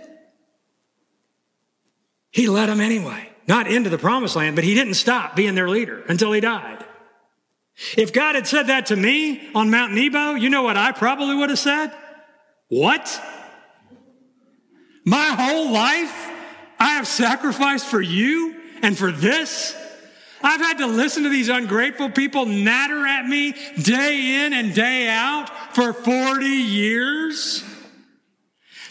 He 2.30 2.48
led 2.48 2.68
them 2.68 2.82
anyway. 2.82 3.30
Not 3.46 3.66
into 3.66 3.88
the 3.88 3.96
promised 3.96 4.36
land, 4.36 4.56
but 4.56 4.64
he 4.64 4.74
didn't 4.74 4.94
stop 4.94 5.34
being 5.34 5.54
their 5.54 5.70
leader 5.70 6.02
until 6.06 6.32
he 6.32 6.40
died. 6.40 6.77
If 7.96 8.12
God 8.12 8.34
had 8.34 8.46
said 8.46 8.66
that 8.68 8.86
to 8.86 8.96
me 8.96 9.50
on 9.54 9.70
Mount 9.70 9.92
Nebo, 9.92 10.34
you 10.34 10.50
know 10.50 10.62
what 10.62 10.76
I 10.76 10.92
probably 10.92 11.36
would 11.36 11.50
have 11.50 11.58
said? 11.58 11.92
What? 12.68 13.22
My 15.04 15.26
whole 15.26 15.70
life 15.70 16.30
I 16.78 16.94
have 16.94 17.06
sacrificed 17.06 17.86
for 17.86 18.00
you 18.00 18.56
and 18.82 18.96
for 18.96 19.12
this? 19.12 19.76
I've 20.42 20.60
had 20.60 20.78
to 20.78 20.86
listen 20.86 21.24
to 21.24 21.28
these 21.28 21.48
ungrateful 21.48 22.10
people 22.10 22.46
natter 22.46 23.06
at 23.06 23.26
me 23.26 23.54
day 23.80 24.44
in 24.44 24.52
and 24.52 24.74
day 24.74 25.08
out 25.08 25.50
for 25.74 25.92
40 25.92 26.46
years. 26.46 27.64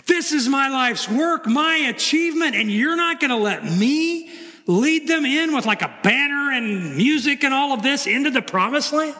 This 0.06 0.32
is 0.32 0.48
my 0.48 0.70
life's 0.70 1.10
work, 1.10 1.46
my 1.46 1.76
achievement, 1.90 2.56
and 2.56 2.72
you're 2.72 2.96
not 2.96 3.20
going 3.20 3.30
to 3.30 3.38
let 3.38 3.64
me 3.64 4.30
lead 4.68 5.08
them 5.08 5.26
in 5.26 5.56
with 5.56 5.66
like 5.66 5.82
a 5.82 5.98
banner 6.04 6.52
and 6.52 6.96
music 6.96 7.44
and 7.44 7.54
all 7.54 7.72
of 7.72 7.82
this 7.82 8.06
into 8.06 8.30
the 8.30 8.42
promised 8.42 8.94
land? 8.94 9.16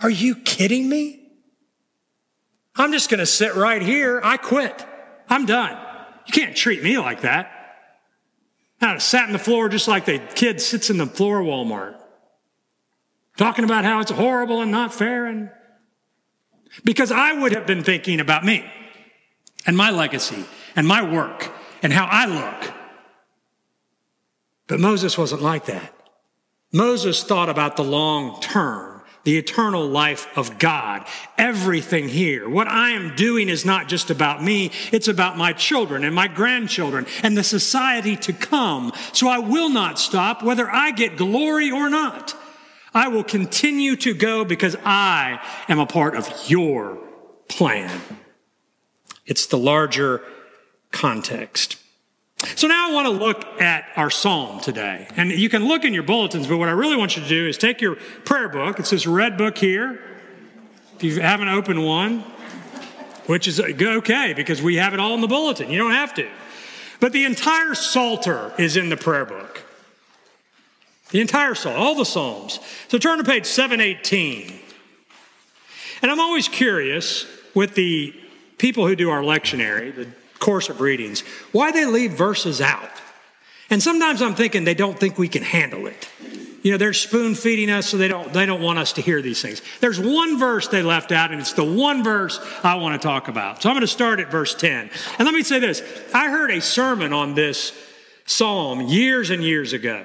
Are 0.00 0.10
you 0.10 0.36
kidding 0.36 0.88
me? 0.88 1.20
I'm 2.76 2.92
just 2.92 3.10
going 3.10 3.20
to 3.20 3.26
sit 3.26 3.54
right 3.54 3.82
here. 3.82 4.20
I 4.22 4.36
quit. 4.36 4.84
I'm 5.28 5.46
done. 5.46 5.78
You 6.26 6.32
can't 6.32 6.56
treat 6.56 6.82
me 6.82 6.98
like 6.98 7.22
that. 7.22 7.50
I 8.80 8.98
sat 8.98 9.26
in 9.26 9.32
the 9.32 9.38
floor 9.38 9.68
just 9.68 9.88
like 9.88 10.04
the 10.04 10.18
kid 10.18 10.60
sits 10.60 10.90
in 10.90 10.98
the 10.98 11.06
floor 11.06 11.40
Walmart, 11.40 11.96
talking 13.36 13.64
about 13.64 13.84
how 13.84 14.00
it's 14.00 14.10
horrible 14.10 14.60
and 14.60 14.72
not 14.72 14.92
fair. 14.92 15.26
And 15.26 15.50
because 16.84 17.12
I 17.12 17.32
would 17.32 17.52
have 17.52 17.66
been 17.66 17.84
thinking 17.84 18.18
about 18.18 18.44
me 18.44 18.68
and 19.66 19.76
my 19.76 19.90
legacy 19.90 20.44
and 20.74 20.86
my 20.86 21.02
work 21.02 21.52
and 21.82 21.92
how 21.92 22.06
I 22.06 22.26
look 22.26 22.74
but 24.72 24.80
Moses 24.80 25.18
wasn't 25.18 25.42
like 25.42 25.66
that. 25.66 25.94
Moses 26.72 27.22
thought 27.22 27.50
about 27.50 27.76
the 27.76 27.84
long 27.84 28.40
term, 28.40 29.02
the 29.22 29.36
eternal 29.36 29.86
life 29.86 30.26
of 30.34 30.58
God. 30.58 31.06
Everything 31.36 32.08
here, 32.08 32.48
what 32.48 32.68
I 32.68 32.92
am 32.92 33.14
doing 33.14 33.50
is 33.50 33.66
not 33.66 33.90
just 33.90 34.08
about 34.08 34.42
me, 34.42 34.70
it's 34.90 35.08
about 35.08 35.36
my 35.36 35.52
children 35.52 36.04
and 36.04 36.14
my 36.14 36.26
grandchildren 36.26 37.04
and 37.22 37.36
the 37.36 37.44
society 37.44 38.16
to 38.16 38.32
come. 38.32 38.94
So 39.12 39.28
I 39.28 39.40
will 39.40 39.68
not 39.68 39.98
stop 39.98 40.42
whether 40.42 40.70
I 40.70 40.92
get 40.92 41.18
glory 41.18 41.70
or 41.70 41.90
not. 41.90 42.34
I 42.94 43.08
will 43.08 43.24
continue 43.24 43.94
to 43.96 44.14
go 44.14 44.42
because 44.42 44.74
I 44.86 45.38
am 45.68 45.80
a 45.80 45.86
part 45.86 46.16
of 46.16 46.30
your 46.46 46.96
plan. 47.46 48.00
It's 49.26 49.44
the 49.44 49.58
larger 49.58 50.22
context. 50.92 51.81
So 52.56 52.66
now 52.66 52.90
I 52.90 52.92
want 52.92 53.06
to 53.06 53.12
look 53.12 53.60
at 53.60 53.86
our 53.96 54.10
psalm 54.10 54.60
today. 54.60 55.06
And 55.16 55.30
you 55.30 55.48
can 55.48 55.66
look 55.66 55.84
in 55.84 55.94
your 55.94 56.02
bulletins, 56.02 56.46
but 56.46 56.58
what 56.58 56.68
I 56.68 56.72
really 56.72 56.96
want 56.96 57.16
you 57.16 57.22
to 57.22 57.28
do 57.28 57.46
is 57.46 57.56
take 57.56 57.80
your 57.80 57.96
prayer 58.24 58.48
book. 58.48 58.78
It's 58.78 58.90
this 58.90 59.06
red 59.06 59.36
book 59.36 59.56
here. 59.56 60.00
If 60.96 61.04
you 61.04 61.20
haven't 61.20 61.48
opened 61.48 61.84
one, 61.84 62.20
which 63.26 63.46
is 63.46 63.60
okay 63.60 64.32
because 64.34 64.60
we 64.60 64.76
have 64.76 64.94
it 64.94 65.00
all 65.00 65.14
in 65.14 65.20
the 65.20 65.28
bulletin. 65.28 65.70
You 65.70 65.78
don't 65.78 65.92
have 65.92 66.14
to. 66.14 66.28
But 67.00 67.12
the 67.12 67.24
entire 67.24 67.74
Psalter 67.74 68.52
is 68.58 68.76
in 68.76 68.88
the 68.88 68.96
prayer 68.96 69.24
book. 69.24 69.62
The 71.10 71.20
entire 71.20 71.54
Psalm, 71.54 71.76
all 71.76 71.94
the 71.94 72.04
Psalms. 72.04 72.58
So 72.88 72.98
turn 72.98 73.18
to 73.18 73.24
page 73.24 73.46
718. 73.46 74.58
And 76.00 76.10
I'm 76.10 76.20
always 76.20 76.48
curious 76.48 77.26
with 77.54 77.74
the 77.74 78.14
people 78.58 78.86
who 78.86 78.96
do 78.96 79.10
our 79.10 79.22
lectionary, 79.22 79.94
the 79.94 80.08
course 80.42 80.68
of 80.68 80.80
readings, 80.80 81.20
why 81.52 81.72
they 81.72 81.86
leave 81.86 82.12
verses 82.12 82.60
out. 82.60 82.90
And 83.70 83.82
sometimes 83.82 84.20
I'm 84.20 84.34
thinking 84.34 84.64
they 84.64 84.74
don't 84.74 84.98
think 85.00 85.16
we 85.16 85.28
can 85.28 85.42
handle 85.42 85.86
it. 85.86 86.08
You 86.62 86.72
know, 86.72 86.78
they're 86.78 86.92
spoon 86.92 87.34
feeding 87.34 87.70
us, 87.70 87.86
so 87.86 87.96
they 87.96 88.06
don't, 88.06 88.32
they 88.32 88.44
don't 88.44 88.60
want 88.60 88.78
us 88.78 88.92
to 88.94 89.00
hear 89.00 89.22
these 89.22 89.40
things. 89.40 89.62
There's 89.80 89.98
one 89.98 90.38
verse 90.38 90.68
they 90.68 90.82
left 90.82 91.10
out, 91.10 91.32
and 91.32 91.40
it's 91.40 91.54
the 91.54 91.64
one 91.64 92.04
verse 92.04 92.38
I 92.62 92.74
want 92.74 93.00
to 93.00 93.04
talk 93.04 93.28
about. 93.28 93.62
So 93.62 93.70
I'm 93.70 93.74
going 93.74 93.80
to 93.80 93.86
start 93.86 94.20
at 94.20 94.30
verse 94.30 94.54
10. 94.54 94.90
And 95.18 95.26
let 95.26 95.34
me 95.34 95.42
say 95.42 95.58
this 95.58 95.82
I 96.14 96.30
heard 96.30 96.50
a 96.50 96.60
sermon 96.60 97.12
on 97.12 97.34
this 97.34 97.72
psalm 98.26 98.82
years 98.82 99.30
and 99.30 99.42
years 99.42 99.72
ago. 99.72 100.04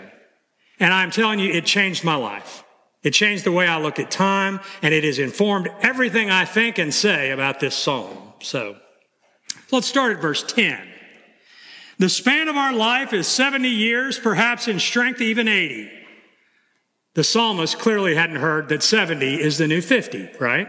And 0.79 0.93
I'm 0.93 1.11
telling 1.11 1.39
you, 1.39 1.51
it 1.51 1.65
changed 1.65 2.03
my 2.03 2.15
life. 2.15 2.63
It 3.03 3.11
changed 3.11 3.43
the 3.43 3.51
way 3.51 3.67
I 3.67 3.79
look 3.79 3.99
at 3.99 4.09
time, 4.09 4.59
and 4.81 4.93
it 4.93 5.03
has 5.03 5.19
informed 5.19 5.69
everything 5.81 6.29
I 6.31 6.45
think 6.45 6.77
and 6.77 6.93
say 6.93 7.31
about 7.31 7.59
this 7.59 7.75
psalm. 7.75 8.17
So 8.41 8.77
Let's 9.71 9.87
start 9.87 10.13
at 10.13 10.21
verse 10.21 10.43
10. 10.43 10.79
The 11.99 12.09
span 12.09 12.47
of 12.47 12.55
our 12.55 12.73
life 12.73 13.11
is 13.13 13.27
70 13.27 13.67
years, 13.67 14.19
perhaps 14.19 14.67
in 14.67 14.79
strength 14.79 15.21
even 15.21 15.47
80. 15.47 15.89
The 17.15 17.23
psalmist 17.23 17.79
clearly 17.79 18.13
hadn't 18.13 18.35
heard 18.35 18.69
that 18.69 18.83
70 18.83 19.41
is 19.41 19.57
the 19.57 19.67
new 19.67 19.81
50, 19.81 20.29
right? 20.39 20.67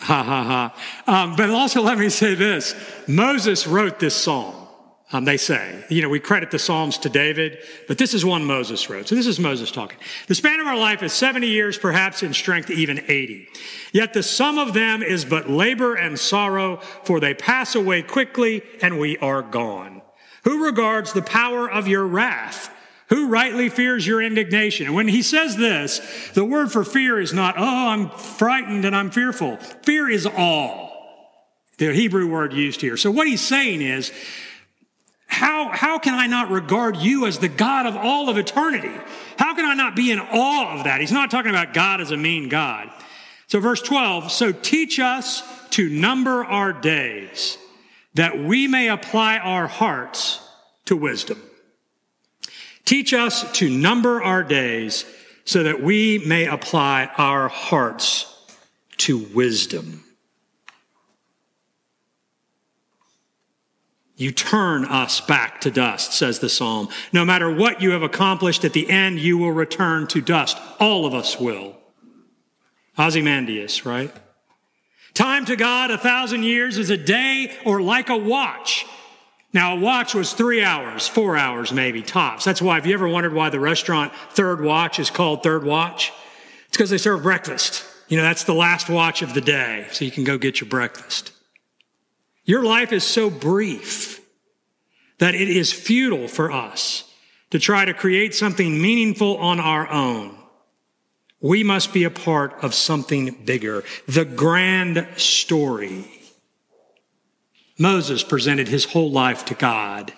Ha 0.00 0.22
ha 0.22 0.72
ha. 1.06 1.22
Um, 1.22 1.36
but 1.36 1.48
also, 1.48 1.80
let 1.80 1.96
me 1.96 2.10
say 2.10 2.34
this 2.34 2.74
Moses 3.08 3.66
wrote 3.66 3.98
this 3.98 4.14
psalm. 4.14 4.65
Um, 5.12 5.24
they 5.24 5.36
say. 5.36 5.84
You 5.88 6.02
know, 6.02 6.08
we 6.08 6.18
credit 6.18 6.50
the 6.50 6.58
Psalms 6.58 6.98
to 6.98 7.08
David, 7.08 7.58
but 7.86 7.98
this 7.98 8.12
is 8.12 8.24
one 8.24 8.44
Moses 8.44 8.90
wrote. 8.90 9.08
So 9.08 9.14
this 9.14 9.26
is 9.26 9.38
Moses 9.38 9.70
talking. 9.70 9.98
The 10.26 10.34
span 10.34 10.58
of 10.58 10.66
our 10.66 10.76
life 10.76 11.02
is 11.02 11.12
70 11.12 11.46
years, 11.46 11.78
perhaps 11.78 12.22
in 12.22 12.34
strength, 12.34 12.70
even 12.70 13.04
80. 13.06 13.48
Yet 13.92 14.14
the 14.14 14.22
sum 14.22 14.58
of 14.58 14.74
them 14.74 15.02
is 15.02 15.24
but 15.24 15.48
labor 15.48 15.94
and 15.94 16.18
sorrow, 16.18 16.78
for 17.04 17.20
they 17.20 17.34
pass 17.34 17.74
away 17.74 18.02
quickly 18.02 18.62
and 18.82 18.98
we 18.98 19.16
are 19.18 19.42
gone. 19.42 20.02
Who 20.44 20.64
regards 20.64 21.12
the 21.12 21.22
power 21.22 21.70
of 21.70 21.86
your 21.86 22.06
wrath? 22.06 22.70
Who 23.08 23.28
rightly 23.28 23.68
fears 23.68 24.04
your 24.04 24.20
indignation? 24.20 24.86
And 24.86 24.94
when 24.94 25.06
he 25.06 25.22
says 25.22 25.56
this, 25.56 26.00
the 26.34 26.44
word 26.44 26.72
for 26.72 26.82
fear 26.84 27.20
is 27.20 27.32
not, 27.32 27.54
oh, 27.56 27.88
I'm 27.88 28.10
frightened 28.10 28.84
and 28.84 28.96
I'm 28.96 29.12
fearful. 29.12 29.58
Fear 29.84 30.10
is 30.10 30.26
awe. 30.26 30.90
The 31.78 31.92
Hebrew 31.92 32.28
word 32.28 32.52
used 32.52 32.80
here. 32.80 32.96
So 32.96 33.12
what 33.12 33.28
he's 33.28 33.46
saying 33.46 33.82
is, 33.82 34.12
how, 35.36 35.68
how 35.68 35.98
can 35.98 36.14
I 36.14 36.26
not 36.26 36.50
regard 36.50 36.96
you 36.96 37.26
as 37.26 37.38
the 37.38 37.48
God 37.48 37.84
of 37.84 37.94
all 37.94 38.30
of 38.30 38.38
eternity? 38.38 38.90
How 39.38 39.54
can 39.54 39.66
I 39.66 39.74
not 39.74 39.94
be 39.94 40.10
in 40.10 40.18
awe 40.18 40.78
of 40.78 40.84
that? 40.84 41.02
He's 41.02 41.12
not 41.12 41.30
talking 41.30 41.50
about 41.50 41.74
God 41.74 42.00
as 42.00 42.10
a 42.10 42.16
mean 42.16 42.48
God. 42.48 42.90
So, 43.46 43.60
verse 43.60 43.82
12, 43.82 44.32
so 44.32 44.50
teach 44.50 44.98
us 44.98 45.42
to 45.72 45.90
number 45.90 46.42
our 46.42 46.72
days 46.72 47.58
that 48.14 48.38
we 48.38 48.66
may 48.66 48.88
apply 48.88 49.36
our 49.36 49.66
hearts 49.66 50.40
to 50.86 50.96
wisdom. 50.96 51.42
Teach 52.86 53.12
us 53.12 53.52
to 53.58 53.68
number 53.68 54.22
our 54.22 54.42
days 54.42 55.04
so 55.44 55.64
that 55.64 55.82
we 55.82 56.18
may 56.26 56.46
apply 56.46 57.10
our 57.18 57.48
hearts 57.48 58.34
to 58.96 59.18
wisdom. 59.18 60.02
You 64.16 64.32
turn 64.32 64.86
us 64.86 65.20
back 65.20 65.60
to 65.60 65.70
dust, 65.70 66.12
says 66.14 66.38
the 66.38 66.48
psalm. 66.48 66.88
No 67.12 67.24
matter 67.24 67.50
what 67.50 67.82
you 67.82 67.90
have 67.90 68.02
accomplished, 68.02 68.64
at 68.64 68.72
the 68.72 68.88
end 68.88 69.20
you 69.20 69.36
will 69.36 69.52
return 69.52 70.06
to 70.08 70.22
dust. 70.22 70.58
All 70.80 71.04
of 71.04 71.14
us 71.14 71.38
will. 71.38 71.76
Ozymandias, 72.98 73.84
right? 73.84 74.10
Time 75.12 75.44
to 75.46 75.56
God, 75.56 75.90
a 75.90 75.98
thousand 75.98 76.44
years 76.44 76.78
is 76.78 76.88
a 76.88 76.96
day 76.96 77.54
or 77.64 77.82
like 77.82 78.08
a 78.08 78.16
watch. 78.16 78.86
Now, 79.52 79.76
a 79.76 79.80
watch 79.80 80.14
was 80.14 80.32
three 80.32 80.62
hours, 80.62 81.08
four 81.08 81.36
hours 81.36 81.72
maybe, 81.72 82.02
tops. 82.02 82.44
That's 82.44 82.60
why, 82.60 82.74
have 82.74 82.86
you 82.86 82.94
ever 82.94 83.08
wondered 83.08 83.32
why 83.32 83.48
the 83.48 83.60
restaurant 83.60 84.12
Third 84.30 84.60
Watch 84.62 84.98
is 84.98 85.08
called 85.08 85.42
Third 85.42 85.64
Watch? 85.64 86.12
It's 86.68 86.76
because 86.76 86.90
they 86.90 86.98
serve 86.98 87.22
breakfast. 87.22 87.84
You 88.08 88.18
know, 88.18 88.22
that's 88.22 88.44
the 88.44 88.54
last 88.54 88.90
watch 88.90 89.22
of 89.22 89.32
the 89.32 89.40
day, 89.40 89.86
so 89.92 90.04
you 90.04 90.10
can 90.10 90.24
go 90.24 90.36
get 90.36 90.60
your 90.60 90.68
breakfast. 90.68 91.32
Your 92.46 92.64
life 92.64 92.92
is 92.92 93.04
so 93.04 93.28
brief 93.28 94.20
that 95.18 95.34
it 95.34 95.48
is 95.48 95.72
futile 95.72 96.28
for 96.28 96.50
us 96.50 97.12
to 97.50 97.58
try 97.58 97.84
to 97.84 97.92
create 97.92 98.34
something 98.34 98.80
meaningful 98.80 99.36
on 99.38 99.60
our 99.60 99.90
own. 99.90 100.36
We 101.40 101.64
must 101.64 101.92
be 101.92 102.04
a 102.04 102.10
part 102.10 102.54
of 102.62 102.74
something 102.74 103.42
bigger, 103.44 103.84
the 104.06 104.24
grand 104.24 105.06
story. 105.16 106.06
Moses 107.78 108.22
presented 108.22 108.68
his 108.68 108.86
whole 108.86 109.10
life 109.10 109.44
to 109.46 109.54
God, 109.54 110.12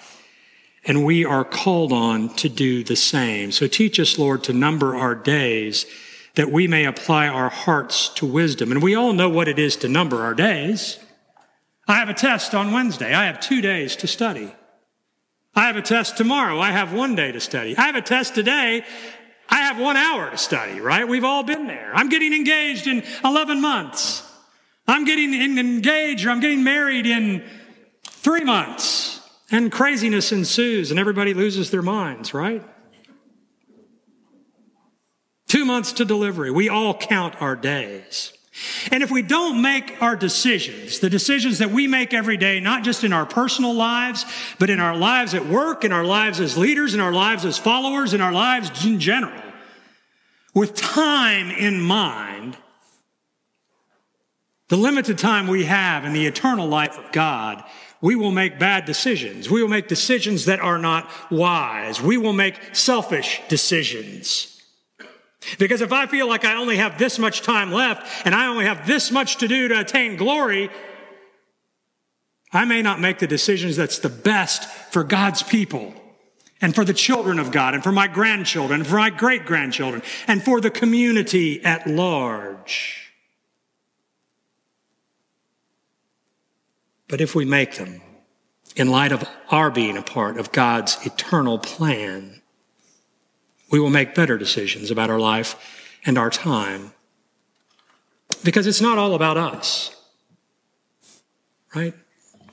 and 0.85 1.05
we 1.05 1.25
are 1.25 1.45
called 1.45 1.93
on 1.93 2.29
to 2.37 2.49
do 2.49 2.85
the 2.85 2.97
same. 2.97 3.53
So 3.53 3.67
teach 3.67 3.99
us, 3.99 4.19
Lord, 4.19 4.45
to 4.45 4.53
number 4.53 4.95
our 4.95 5.15
days 5.15 5.87
that 6.35 6.53
we 6.53 6.69
may 6.69 6.85
apply 6.85 7.27
our 7.27 7.49
hearts 7.49 8.11
to 8.11 8.27
wisdom. 8.27 8.71
And 8.71 8.83
we 8.83 8.95
all 8.95 9.13
know 9.13 9.29
what 9.29 9.49
it 9.49 9.59
is 9.59 9.77
to 9.77 9.89
number 9.89 10.23
our 10.23 10.35
days. 10.35 10.99
I 11.89 11.95
have 11.95 12.11
a 12.11 12.15
test 12.15 12.55
on 12.55 12.71
Wednesday. 12.71 13.15
I 13.15 13.25
have 13.25 13.41
two 13.41 13.63
days 13.63 13.97
to 13.97 14.07
study. 14.07 14.55
I 15.55 15.67
have 15.67 15.77
a 15.77 15.83
test 15.83 16.19
tomorrow. 16.19 16.61
I 16.61 16.71
have 16.71 16.93
one 16.93 17.15
day 17.15 17.33
to 17.33 17.41
study. 17.41 17.77
I 17.77 17.87
have 17.87 17.97
a 17.97 18.03
test 18.03 18.35
today. 18.35 18.85
I 19.49 19.57
have 19.63 19.81
one 19.81 19.97
hour 19.97 20.31
to 20.31 20.37
study, 20.37 20.81
right? 20.81 21.09
We've 21.09 21.25
all 21.25 21.43
been 21.43 21.67
there. 21.67 21.91
I'm 21.95 22.11
getting 22.11 22.35
engaged 22.35 22.87
in 22.87 23.03
11 23.25 23.63
months. 23.63 24.23
I'm 24.87 25.07
getting 25.07 25.33
engaged 25.35 26.27
or 26.27 26.31
I'm 26.31 26.41
getting 26.41 26.63
married 26.63 27.07
in 27.07 27.43
three 28.05 28.45
months. 28.45 29.21
And 29.51 29.73
craziness 29.73 30.31
ensues 30.31 30.91
and 30.91 31.01
everybody 31.01 31.33
loses 31.33 31.71
their 31.71 31.81
minds, 31.81 32.35
right? 32.35 32.63
Two 35.47 35.65
months 35.65 35.93
to 35.95 36.05
delivery. 36.05 36.51
We 36.51 36.69
all 36.69 36.93
count 36.95 37.41
our 37.41 37.57
days. 37.57 38.38
And 38.91 39.03
if 39.03 39.11
we 39.11 39.23
don't 39.23 39.63
make 39.63 40.01
our 40.03 40.17
decisions, 40.17 40.99
the 40.99 41.11
decisions 41.11 41.59
that 41.59 41.71
we 41.71 41.87
make 41.87 42.15
every 42.15 42.37
day, 42.37 42.61
not 42.61 42.85
just 42.85 43.05
in 43.05 43.13
our 43.13 43.27
personal 43.27 43.75
lives, 43.75 44.25
but 44.59 44.71
in 44.71 44.81
our 44.81 44.97
lives 44.97 45.35
at 45.35 45.47
work, 45.47 45.85
in 45.85 45.93
our 45.93 46.05
lives 46.05 46.41
as 46.41 46.57
leaders, 46.57 46.95
in 46.95 47.01
our 47.01 47.13
lives 47.13 47.45
as 47.45 47.59
followers, 47.59 48.15
in 48.15 48.21
our 48.21 48.33
lives 48.33 48.85
in 48.85 49.01
general, 49.01 49.43
with 50.55 50.75
time 50.75 51.51
in 51.51 51.81
mind, 51.81 52.57
the 54.69 54.77
limited 54.77 55.19
time 55.19 55.47
we 55.47 55.65
have 55.65 56.05
in 56.05 56.13
the 56.13 56.27
eternal 56.27 56.67
life 56.67 56.99
of 56.99 57.11
God, 57.13 57.65
we 58.01 58.15
will 58.15 58.31
make 58.31 58.59
bad 58.59 58.85
decisions. 58.85 59.51
We 59.51 59.63
will 59.63 59.71
make 59.71 59.89
decisions 59.89 60.45
that 60.45 60.61
are 60.61 60.79
not 60.79 61.11
wise. 61.31 62.01
We 62.01 62.17
will 62.17 62.33
make 62.33 62.75
selfish 62.75 63.41
decisions. 63.49 64.58
Because 65.59 65.81
if 65.81 65.93
I 65.93 66.07
feel 66.07 66.29
like 66.29 66.45
I 66.45 66.57
only 66.57 66.77
have 66.79 66.99
this 66.99 67.19
much 67.19 67.43
time 67.43 67.73
left 67.73 68.27
and 68.27 68.35
I 68.35 68.49
only 68.49 68.65
have 68.65 68.87
this 68.87 69.11
much 69.11 69.37
to 69.37 69.49
do 69.49 69.69
to 69.69 69.81
attain 69.81 70.17
glory, 70.17 70.71
I 72.53 72.65
may 72.65 72.83
not 72.83 73.01
make 73.01 73.19
the 73.19 73.27
decisions 73.27 73.77
that's 73.77 73.99
the 73.99 74.09
best 74.09 74.69
for 74.93 75.05
God's 75.05 75.43
people 75.43 75.95
and 76.61 76.75
for 76.75 76.85
the 76.85 76.95
children 76.95 77.39
of 77.39 77.53
God 77.53 77.75
and 77.75 77.83
for 77.83 77.93
my 77.93 78.09
grandchildren, 78.09 78.81
and 78.81 78.89
for 78.89 78.97
my 78.97 79.11
great 79.11 79.45
grandchildren, 79.45 80.03
and 80.27 80.43
for 80.43 80.61
the 80.61 80.71
community 80.71 81.65
at 81.65 81.87
large. 81.87 83.13
But 87.07 87.21
if 87.21 87.35
we 87.35 87.45
make 87.45 87.77
them 87.77 88.03
in 88.77 88.91
light 88.91 89.13
of 89.13 89.25
our 89.51 89.71
being 89.71 89.97
a 89.97 90.03
part 90.03 90.37
of 90.37 90.53
God's 90.53 90.99
eternal 91.07 91.59
plan, 91.59 92.43
we 93.71 93.81
will 93.81 93.91
make 93.91 94.15
better 94.15 94.39
decisions 94.39 94.91
about 94.91 95.11
our 95.11 95.21
life 95.21 95.57
and 96.05 96.17
our 96.17 96.31
time. 96.31 96.93
Because 98.45 98.67
it's 98.67 98.81
not 98.81 98.99
all 98.99 99.15
about 99.15 99.37
us, 99.37 99.95
right? 101.75 101.95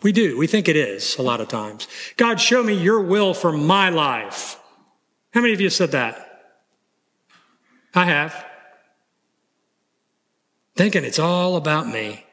We 0.01 0.11
do. 0.11 0.37
We 0.37 0.47
think 0.47 0.67
it 0.67 0.75
is 0.75 1.17
a 1.17 1.21
lot 1.21 1.41
of 1.41 1.47
times. 1.47 1.87
God, 2.17 2.39
show 2.39 2.63
me 2.63 2.73
your 2.73 3.01
will 3.01 3.33
for 3.33 3.51
my 3.51 3.89
life. 3.89 4.59
How 5.33 5.41
many 5.41 5.53
of 5.53 5.61
you 5.61 5.69
said 5.69 5.91
that? 5.91 6.21
I 7.93 8.05
have. 8.05 8.45
Thinking 10.75 11.05
it's 11.05 11.19
all 11.19 11.55
about 11.55 11.87
me. 11.87 12.25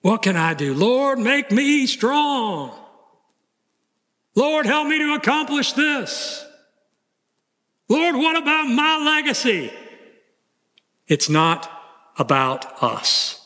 What 0.00 0.22
can 0.22 0.36
I 0.36 0.54
do? 0.54 0.74
Lord, 0.74 1.18
make 1.18 1.50
me 1.50 1.86
strong. 1.86 2.78
Lord, 4.34 4.66
help 4.66 4.88
me 4.88 4.98
to 4.98 5.14
accomplish 5.14 5.72
this. 5.72 6.43
Lord, 7.88 8.16
what 8.16 8.36
about 8.36 8.64
my 8.68 8.98
legacy? 9.04 9.72
It's 11.06 11.28
not 11.28 11.70
about 12.18 12.82
us. 12.82 13.40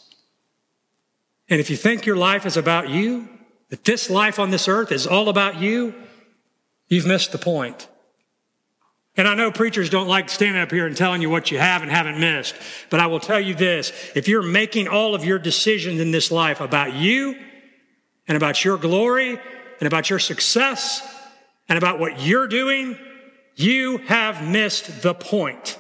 And 1.49 1.61
if 1.61 1.71
you 1.71 1.77
think 1.77 2.07
your 2.07 2.17
life 2.17 2.47
is 2.47 2.57
about 2.57 2.89
you, 2.89 3.29
that 3.71 3.85
this 3.85 4.11
life 4.11 4.39
on 4.39 4.51
this 4.51 4.69
earth 4.69 4.93
is 4.93 5.07
all 5.07 5.29
about 5.29 5.61
you, 5.61 5.95
you've 6.89 7.07
missed 7.07 7.33
the 7.33 7.39
point. 7.39 7.89
And 9.17 9.27
I 9.27 9.35
know 9.35 9.51
preachers 9.51 9.91
don't 9.91 10.07
like 10.07 10.29
standing 10.29 10.63
up 10.63 10.71
here 10.71 10.87
and 10.87 10.97
telling 10.97 11.21
you 11.23 11.29
what 11.29 11.51
you 11.51 11.59
have 11.59 11.83
and 11.83 11.91
haven't 11.91 12.21
missed, 12.21 12.55
but 12.89 13.01
I 13.01 13.09
will 13.09 13.19
tell 13.19 13.41
you 13.41 13.55
this. 13.55 13.93
If 14.15 14.29
you're 14.29 14.43
making 14.43 14.87
all 14.87 15.15
of 15.15 15.25
your 15.25 15.41
decisions 15.41 16.01
in 16.01 16.13
this 16.13 16.31
life 16.31 16.61
about 16.61 16.93
you 16.93 17.35
and 18.29 18.37
about 18.37 18.65
your 18.65 18.77
glory 18.77 19.41
and 19.81 19.87
about 19.87 20.09
your 20.09 20.21
success 20.21 21.03
and 21.69 21.77
about 21.77 21.99
what 21.99 22.21
you're 22.21 22.47
doing, 22.47 22.97
you 23.59 23.99
have 23.99 24.49
missed 24.49 25.03
the 25.03 25.15
point. 25.15 25.79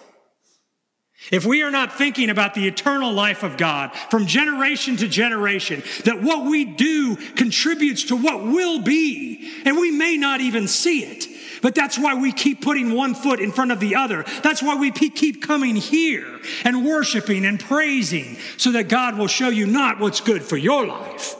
If 1.30 1.44
we 1.44 1.62
are 1.62 1.70
not 1.70 1.92
thinking 1.92 2.30
about 2.30 2.54
the 2.54 2.66
eternal 2.66 3.12
life 3.12 3.42
of 3.42 3.56
God 3.56 3.94
from 4.10 4.26
generation 4.26 4.96
to 4.98 5.08
generation, 5.08 5.82
that 6.04 6.22
what 6.22 6.46
we 6.46 6.64
do 6.64 7.16
contributes 7.16 8.04
to 8.04 8.16
what 8.16 8.44
will 8.44 8.80
be, 8.80 9.50
and 9.64 9.76
we 9.76 9.90
may 9.90 10.16
not 10.16 10.40
even 10.40 10.68
see 10.68 11.04
it. 11.04 11.26
But 11.60 11.74
that's 11.74 11.98
why 11.98 12.14
we 12.14 12.32
keep 12.32 12.62
putting 12.62 12.94
one 12.94 13.14
foot 13.14 13.40
in 13.40 13.52
front 13.52 13.72
of 13.72 13.80
the 13.80 13.96
other. 13.96 14.24
That's 14.42 14.62
why 14.62 14.76
we 14.76 14.90
keep 14.90 15.42
coming 15.42 15.76
here 15.76 16.40
and 16.64 16.84
worshiping 16.84 17.44
and 17.44 17.58
praising 17.58 18.36
so 18.56 18.72
that 18.72 18.88
God 18.88 19.18
will 19.18 19.26
show 19.26 19.48
you 19.48 19.66
not 19.66 19.98
what's 19.98 20.20
good 20.20 20.42
for 20.42 20.56
your 20.56 20.86
life, 20.86 21.36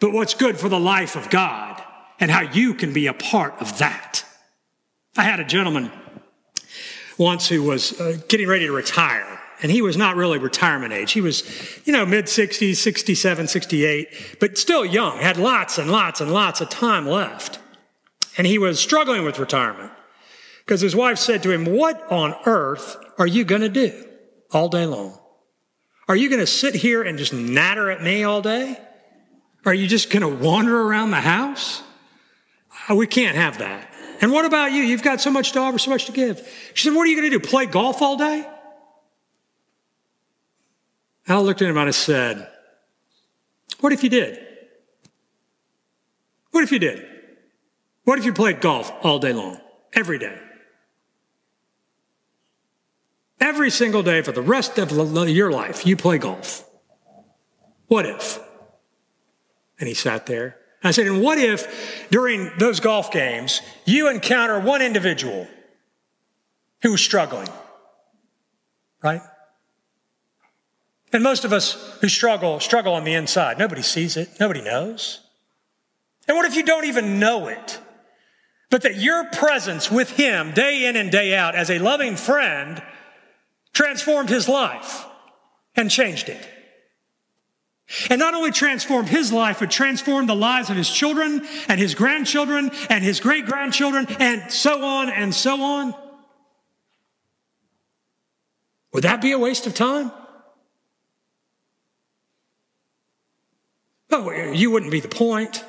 but 0.00 0.12
what's 0.12 0.34
good 0.34 0.58
for 0.58 0.68
the 0.68 0.80
life 0.80 1.16
of 1.16 1.30
God 1.30 1.82
and 2.20 2.30
how 2.30 2.42
you 2.42 2.74
can 2.74 2.92
be 2.92 3.06
a 3.06 3.14
part 3.14 3.54
of 3.60 3.78
that. 3.78 4.23
I 5.16 5.22
had 5.22 5.38
a 5.40 5.44
gentleman 5.44 5.92
once 7.18 7.48
who 7.48 7.62
was 7.62 8.00
uh, 8.00 8.18
getting 8.28 8.48
ready 8.48 8.66
to 8.66 8.72
retire, 8.72 9.40
and 9.62 9.70
he 9.70 9.80
was 9.80 9.96
not 9.96 10.16
really 10.16 10.38
retirement 10.38 10.92
age. 10.92 11.12
He 11.12 11.20
was, 11.20 11.44
you 11.84 11.92
know, 11.92 12.04
mid 12.04 12.26
60s, 12.26 12.76
67, 12.76 13.46
68, 13.46 14.36
but 14.40 14.58
still 14.58 14.84
young, 14.84 15.18
had 15.18 15.36
lots 15.36 15.78
and 15.78 15.90
lots 15.90 16.20
and 16.20 16.32
lots 16.32 16.60
of 16.60 16.68
time 16.68 17.06
left. 17.06 17.60
And 18.36 18.46
he 18.46 18.58
was 18.58 18.80
struggling 18.80 19.24
with 19.24 19.38
retirement 19.38 19.92
because 20.64 20.80
his 20.80 20.96
wife 20.96 21.18
said 21.18 21.42
to 21.44 21.52
him, 21.52 21.64
What 21.64 22.10
on 22.10 22.34
earth 22.46 22.96
are 23.16 23.26
you 23.28 23.44
going 23.44 23.60
to 23.60 23.68
do 23.68 24.04
all 24.50 24.68
day 24.68 24.86
long? 24.86 25.18
Are 26.08 26.16
you 26.16 26.28
going 26.28 26.40
to 26.40 26.46
sit 26.46 26.74
here 26.74 27.02
and 27.02 27.16
just 27.16 27.32
natter 27.32 27.90
at 27.90 28.02
me 28.02 28.24
all 28.24 28.42
day? 28.42 28.78
Are 29.64 29.72
you 29.72 29.86
just 29.86 30.10
going 30.10 30.22
to 30.22 30.44
wander 30.44 30.82
around 30.82 31.12
the 31.12 31.20
house? 31.20 31.82
Uh, 32.90 32.96
we 32.96 33.06
can't 33.06 33.36
have 33.36 33.58
that. 33.58 33.93
And 34.20 34.32
what 34.32 34.44
about 34.44 34.72
you? 34.72 34.82
You've 34.82 35.02
got 35.02 35.20
so 35.20 35.30
much 35.30 35.52
to 35.52 35.60
offer, 35.60 35.78
so 35.78 35.90
much 35.90 36.06
to 36.06 36.12
give. 36.12 36.46
She 36.74 36.88
said, 36.88 36.96
What 36.96 37.02
are 37.02 37.06
you 37.06 37.16
going 37.16 37.30
to 37.30 37.38
do? 37.38 37.46
Play 37.46 37.66
golf 37.66 38.00
all 38.00 38.16
day? 38.16 38.48
I 41.26 41.38
looked 41.40 41.62
at 41.62 41.68
him 41.68 41.76
and 41.76 41.88
I 41.88 41.92
said, 41.92 42.48
What 43.80 43.92
if 43.92 44.02
you 44.02 44.10
did? 44.10 44.38
What 46.50 46.64
if 46.64 46.70
you 46.70 46.78
did? 46.78 47.06
What 48.04 48.18
if 48.18 48.24
you 48.24 48.32
played 48.32 48.60
golf 48.60 48.92
all 49.02 49.18
day 49.18 49.32
long, 49.32 49.60
every 49.94 50.18
day? 50.18 50.38
Every 53.40 53.70
single 53.70 54.02
day 54.02 54.22
for 54.22 54.32
the 54.32 54.42
rest 54.42 54.78
of 54.78 54.92
your 54.92 55.50
life, 55.50 55.86
you 55.86 55.96
play 55.96 56.18
golf. 56.18 56.68
What 57.88 58.06
if? 58.06 58.38
And 59.78 59.88
he 59.88 59.94
sat 59.94 60.26
there. 60.26 60.56
I 60.84 60.90
said, 60.90 61.06
and 61.06 61.22
what 61.22 61.38
if 61.38 62.08
during 62.10 62.50
those 62.58 62.78
golf 62.78 63.10
games, 63.10 63.62
you 63.86 64.08
encounter 64.08 64.60
one 64.60 64.82
individual 64.82 65.48
who 66.82 66.92
was 66.92 67.00
struggling? 67.00 67.48
Right? 69.02 69.22
And 71.12 71.22
most 71.22 71.44
of 71.44 71.52
us 71.52 71.96
who 72.00 72.08
struggle, 72.08 72.60
struggle 72.60 72.92
on 72.92 73.04
the 73.04 73.14
inside. 73.14 73.58
Nobody 73.58 73.80
sees 73.82 74.16
it. 74.18 74.28
Nobody 74.38 74.60
knows. 74.60 75.20
And 76.28 76.36
what 76.36 76.44
if 76.44 76.54
you 76.54 76.62
don't 76.62 76.84
even 76.84 77.18
know 77.18 77.48
it? 77.48 77.80
But 78.68 78.82
that 78.82 78.96
your 78.96 79.24
presence 79.30 79.90
with 79.90 80.10
him 80.10 80.52
day 80.52 80.86
in 80.86 80.96
and 80.96 81.10
day 81.10 81.34
out 81.34 81.54
as 81.54 81.70
a 81.70 81.78
loving 81.78 82.16
friend 82.16 82.82
transformed 83.72 84.28
his 84.28 84.48
life 84.48 85.06
and 85.76 85.90
changed 85.90 86.28
it. 86.28 86.48
And 88.08 88.18
not 88.18 88.34
only 88.34 88.50
transformed 88.50 89.08
his 89.08 89.32
life, 89.32 89.60
but 89.60 89.70
transformed 89.70 90.28
the 90.28 90.34
lives 90.34 90.70
of 90.70 90.76
his 90.76 90.90
children 90.90 91.46
and 91.68 91.78
his 91.78 91.94
grandchildren 91.94 92.70
and 92.88 93.04
his 93.04 93.20
great 93.20 93.44
grandchildren 93.44 94.06
and 94.18 94.50
so 94.50 94.84
on 94.84 95.10
and 95.10 95.34
so 95.34 95.62
on. 95.62 95.94
Would 98.92 99.04
that 99.04 99.20
be 99.20 99.32
a 99.32 99.38
waste 99.38 99.66
of 99.66 99.74
time? 99.74 100.12
Oh, 104.10 104.30
you 104.30 104.70
wouldn't 104.70 104.92
be 104.92 105.00
the 105.00 105.08
point. 105.08 105.64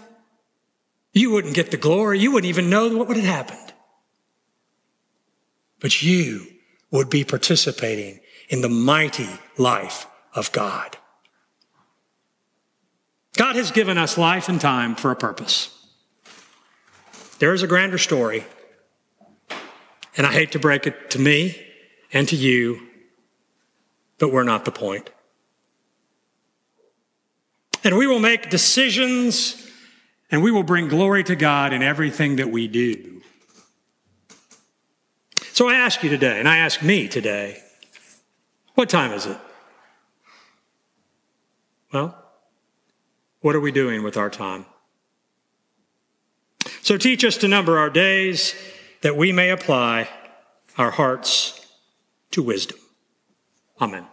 You 1.12 1.32
wouldn't 1.32 1.56
get 1.56 1.72
the 1.72 1.78
glory. 1.78 2.20
You 2.20 2.32
wouldn't 2.32 2.50
even 2.50 2.70
know 2.70 2.96
what 2.96 3.08
would 3.08 3.18
have 3.18 3.26
happened. 3.26 3.74
But 5.80 6.04
you 6.04 6.48
would 6.92 7.10
be 7.10 7.24
participating 7.24 8.20
in 8.48 8.62
the 8.62 8.70
mighty 8.70 9.30
life 9.58 10.06
of 10.34 10.52
God. 10.52 10.98
God 13.36 13.56
has 13.56 13.72
given 13.72 13.98
us 13.98 14.18
life 14.18 14.50
and 14.50 14.60
time 14.60 14.96
for 14.96 15.12
a 15.12 15.16
purpose. 15.16 15.72
There 17.40 17.54
is 17.54 17.64
a 17.64 17.68
grander 17.68 17.98
story, 17.98 18.46
and 20.16 20.26
I 20.26 20.32
hate 20.32 20.54
to 20.54 20.60
break 20.60 20.88
it 20.88 21.10
to 21.12 21.20
me 21.20 21.62
and 22.14 22.28
to 22.30 22.36
you, 22.36 22.88
but 24.20 24.32
we're 24.32 24.44
not 24.44 24.64
the 24.64 24.72
point. 24.72 25.10
And 27.84 27.98
we 27.98 28.08
will 28.08 28.20
make 28.20 28.50
decisions 28.50 29.62
and 30.32 30.42
we 30.42 30.52
will 30.52 30.64
bring 30.64 30.88
glory 30.88 31.24
to 31.26 31.36
God 31.36 31.72
in 31.72 31.84
everything 31.84 32.38
that 32.38 32.50
we 32.50 32.68
do. 32.68 33.22
So 35.54 35.70
I 35.70 35.76
ask 35.76 36.04
you 36.04 36.10
today, 36.10 36.40
and 36.40 36.50
I 36.50 36.58
ask 36.58 36.82
me 36.82 37.08
today, 37.08 37.62
what 38.74 38.90
time 38.90 39.12
is 39.12 39.26
it? 39.26 39.38
Well, 41.94 42.25
what 43.46 43.56
are 43.56 43.60
we 43.60 43.72
doing 43.72 44.02
with 44.02 44.18
our 44.18 44.32
time? 44.32 44.66
So 46.82 46.98
teach 46.98 47.24
us 47.24 47.38
to 47.38 47.48
number 47.48 47.78
our 47.78 47.92
days 47.92 48.56
that 49.02 49.16
we 49.16 49.32
may 49.32 49.52
apply 49.52 50.10
our 50.80 50.90
hearts 50.90 51.64
to 52.32 52.42
wisdom. 52.42 52.80
Amen. 53.80 54.08